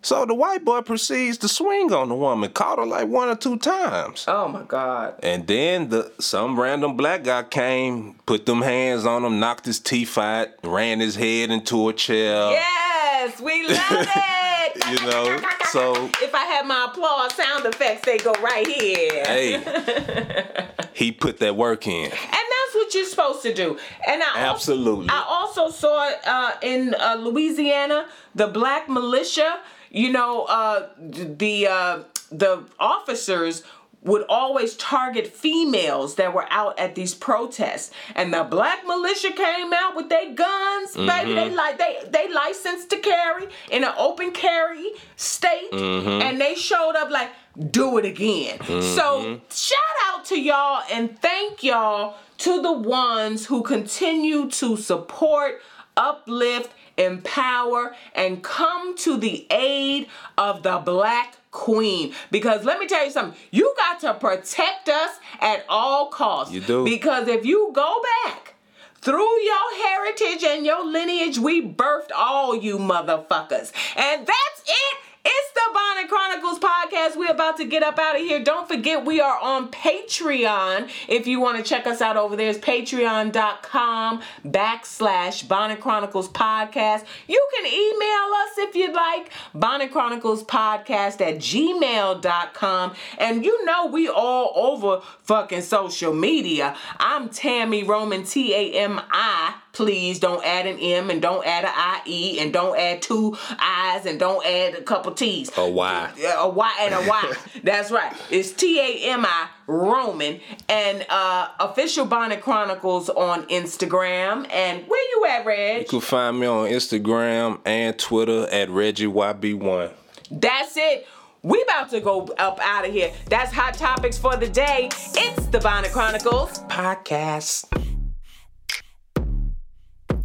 So 0.00 0.24
the 0.24 0.34
white 0.34 0.64
boy 0.64 0.80
proceeds 0.82 1.38
to 1.38 1.48
swing 1.48 1.92
on 1.92 2.08
the 2.08 2.14
woman, 2.14 2.50
caught 2.50 2.78
her 2.78 2.86
like 2.86 3.08
one 3.08 3.28
or 3.28 3.34
two 3.34 3.58
times. 3.58 4.24
oh 4.28 4.48
my 4.48 4.62
God. 4.62 5.14
And 5.22 5.46
then 5.46 5.88
the 5.88 6.12
some 6.20 6.58
random 6.58 6.96
black 6.96 7.24
guy 7.24 7.42
came, 7.42 8.14
put 8.24 8.46
them 8.46 8.62
hands 8.62 9.04
on 9.04 9.24
him, 9.24 9.40
knocked 9.40 9.66
his 9.66 9.80
teeth 9.80 10.16
out, 10.16 10.48
ran 10.62 11.00
his 11.00 11.16
head 11.16 11.50
into 11.50 11.88
a 11.88 11.92
chair. 11.92 12.50
Yes, 12.52 13.40
we 13.40 13.66
love 13.68 13.76
it. 13.90 14.84
You 14.88 15.06
know, 15.10 15.40
so 15.72 15.92
if 16.22 16.32
I 16.34 16.44
had 16.44 16.64
my 16.66 16.86
applause 16.90 17.34
sound 17.34 17.66
effects, 17.66 18.06
they 18.06 18.18
go 18.18 18.32
right 18.34 18.66
here. 18.66 19.24
hey, 19.24 20.68
he 20.92 21.10
put 21.10 21.38
that 21.40 21.56
work 21.56 21.86
in. 21.88 22.04
And 22.04 22.12
that's 22.12 22.74
what 22.74 22.94
you're 22.94 23.04
supposed 23.04 23.42
to 23.42 23.52
do. 23.52 23.76
And 24.06 24.22
I 24.22 24.34
Absolutely. 24.36 25.08
Also, 25.08 25.12
I 25.12 25.26
also 25.28 25.70
saw 25.70 26.08
it 26.08 26.18
uh, 26.24 26.52
in 26.62 26.94
uh, 26.94 27.16
Louisiana, 27.18 28.06
the 28.36 28.46
black 28.46 28.88
militia. 28.88 29.58
You 29.90 30.12
know, 30.12 30.44
uh, 30.44 30.88
the 30.98 31.66
uh, 31.66 32.02
the 32.30 32.64
officers 32.78 33.62
would 34.02 34.24
always 34.28 34.76
target 34.76 35.26
females 35.26 36.14
that 36.14 36.32
were 36.32 36.46
out 36.50 36.78
at 36.78 36.94
these 36.94 37.14
protests, 37.14 37.90
and 38.14 38.32
the 38.32 38.44
black 38.44 38.86
militia 38.86 39.32
came 39.32 39.72
out 39.72 39.96
with 39.96 40.08
their 40.08 40.32
guns, 40.34 40.94
baby. 40.94 41.34
They 41.34 41.50
like 41.50 41.78
they 41.78 41.98
they 42.10 42.32
licensed 42.32 42.90
to 42.90 42.98
carry 42.98 43.48
in 43.70 43.84
an 43.84 43.92
open 43.98 44.30
carry 44.32 44.92
state, 45.16 45.72
and 45.72 46.40
they 46.40 46.54
showed 46.54 46.94
up 46.96 47.10
like 47.10 47.30
do 47.70 47.98
it 47.98 48.04
again. 48.04 48.58
So 48.64 49.40
shout 49.50 49.78
out 50.06 50.24
to 50.26 50.40
y'all 50.40 50.82
and 50.92 51.18
thank 51.20 51.62
y'all 51.64 52.16
to 52.38 52.62
the 52.62 52.72
ones 52.72 53.46
who 53.46 53.62
continue 53.62 54.48
to 54.50 54.76
support, 54.76 55.60
uplift, 55.96 56.72
empower, 56.98 57.94
and 58.14 58.42
come 58.42 58.96
to 58.98 59.16
the 59.16 59.46
aid 59.50 60.08
of 60.36 60.62
the 60.62 60.78
black 60.78 61.36
queen. 61.50 62.12
Because 62.30 62.64
let 62.64 62.78
me 62.78 62.86
tell 62.86 63.04
you 63.04 63.10
something, 63.10 63.38
you 63.50 63.74
got 63.76 64.00
to 64.00 64.14
protect 64.14 64.88
us 64.88 65.18
at 65.40 65.64
all 65.68 66.08
costs. 66.08 66.52
You 66.52 66.60
do. 66.60 66.84
Because 66.84 67.28
if 67.28 67.46
you 67.46 67.70
go 67.74 68.02
back, 68.24 68.54
through 69.00 69.40
your 69.42 69.86
heritage 69.86 70.42
and 70.42 70.66
your 70.66 70.84
lineage, 70.84 71.38
we 71.38 71.62
birthed 71.62 72.10
all 72.14 72.56
you 72.56 72.78
motherfuckers. 72.78 73.72
And 73.96 74.26
that's 74.26 74.60
it. 74.66 74.98
It's 75.24 75.52
the 75.54 75.60
Bonnet 75.72 76.08
Chronicles 76.08 76.58
Chronicles 76.58 76.58
podcast. 76.98 77.16
We're 77.16 77.30
about 77.30 77.56
to 77.58 77.64
get 77.64 77.82
up 77.82 77.98
out 77.98 78.16
of 78.16 78.22
here. 78.22 78.42
Don't 78.42 78.68
forget, 78.68 79.04
we 79.04 79.20
are 79.20 79.38
on 79.38 79.70
Patreon. 79.70 80.90
If 81.08 81.26
you 81.26 81.40
want 81.40 81.58
to 81.58 81.64
check 81.64 81.86
us 81.86 82.00
out 82.00 82.16
over 82.16 82.36
there, 82.36 82.50
it's 82.50 82.58
patreon.com 82.58 84.22
backslash 84.46 85.46
Bonnet 85.48 85.80
Chronicles 85.80 86.28
podcast. 86.28 87.04
You 87.26 87.48
can 87.54 87.66
email 87.66 88.34
us 88.34 88.58
if 88.58 88.74
you'd 88.74 88.94
like, 88.94 89.30
Bonnet 89.54 89.90
Chronicles 89.92 90.44
podcast 90.44 91.20
at 91.20 91.38
gmail.com. 91.38 92.94
And 93.18 93.44
you 93.44 93.64
know, 93.64 93.86
we 93.86 94.08
all 94.08 94.52
over 94.54 95.02
fucking 95.22 95.62
social 95.62 96.14
media. 96.14 96.76
I'm 96.98 97.28
Tami 97.28 97.86
Roman, 97.86 98.24
T 98.24 98.54
A 98.54 98.72
M 98.72 99.00
I 99.10 99.54
please 99.78 100.18
don't 100.18 100.44
add 100.44 100.66
an 100.66 100.76
M 100.80 101.08
and 101.08 101.22
don't 101.22 101.46
add 101.46 101.64
an 101.64 102.02
IE 102.04 102.40
and 102.40 102.52
don't 102.52 102.76
add 102.76 103.00
two 103.00 103.38
I's 103.60 104.06
and 104.06 104.18
don't 104.18 104.44
add 104.44 104.74
a 104.74 104.82
couple 104.82 105.12
T's. 105.12 105.56
A 105.56 105.68
Y. 105.70 106.10
A 106.36 106.48
Y 106.48 106.76
and 106.80 106.94
a 106.94 107.08
Y. 107.08 107.34
That's 107.62 107.92
right. 107.92 108.12
It's 108.28 108.50
T 108.50 108.80
A 108.80 109.12
M 109.12 109.24
I 109.24 109.48
Roman 109.68 110.40
and 110.68 111.06
uh 111.08 111.50
official 111.60 112.06
Bonnet 112.06 112.40
Chronicles 112.40 113.08
on 113.08 113.44
Instagram. 113.46 114.50
And 114.50 114.84
where 114.88 115.10
you 115.10 115.26
at, 115.26 115.46
Reg? 115.46 115.82
You 115.82 115.88
can 115.88 116.00
find 116.00 116.40
me 116.40 116.48
on 116.48 116.68
Instagram 116.68 117.60
and 117.64 117.96
Twitter 117.96 118.48
at 118.50 118.70
ReggieYB1. 118.70 119.92
That's 120.32 120.76
it. 120.76 121.06
We 121.42 121.62
about 121.62 121.90
to 121.90 122.00
go 122.00 122.28
up 122.38 122.58
out 122.60 122.84
of 122.84 122.92
here. 122.92 123.12
That's 123.28 123.52
hot 123.52 123.74
topics 123.74 124.18
for 124.18 124.36
the 124.36 124.48
day. 124.48 124.88
It's 125.14 125.46
the 125.46 125.60
Bonnet 125.60 125.92
Chronicles 125.92 126.58
podcast. 126.64 127.87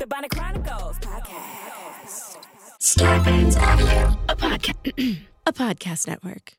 The 0.04 0.08
Bonnet 0.08 0.32
Chronicles 0.32 1.00
podcast. 1.00 2.38
Starburns 2.82 3.56
Audio, 3.56 4.20
a 4.28 4.36
podcast, 4.36 5.18
a 5.48 5.54
podcast 5.54 6.08
network. 6.10 6.58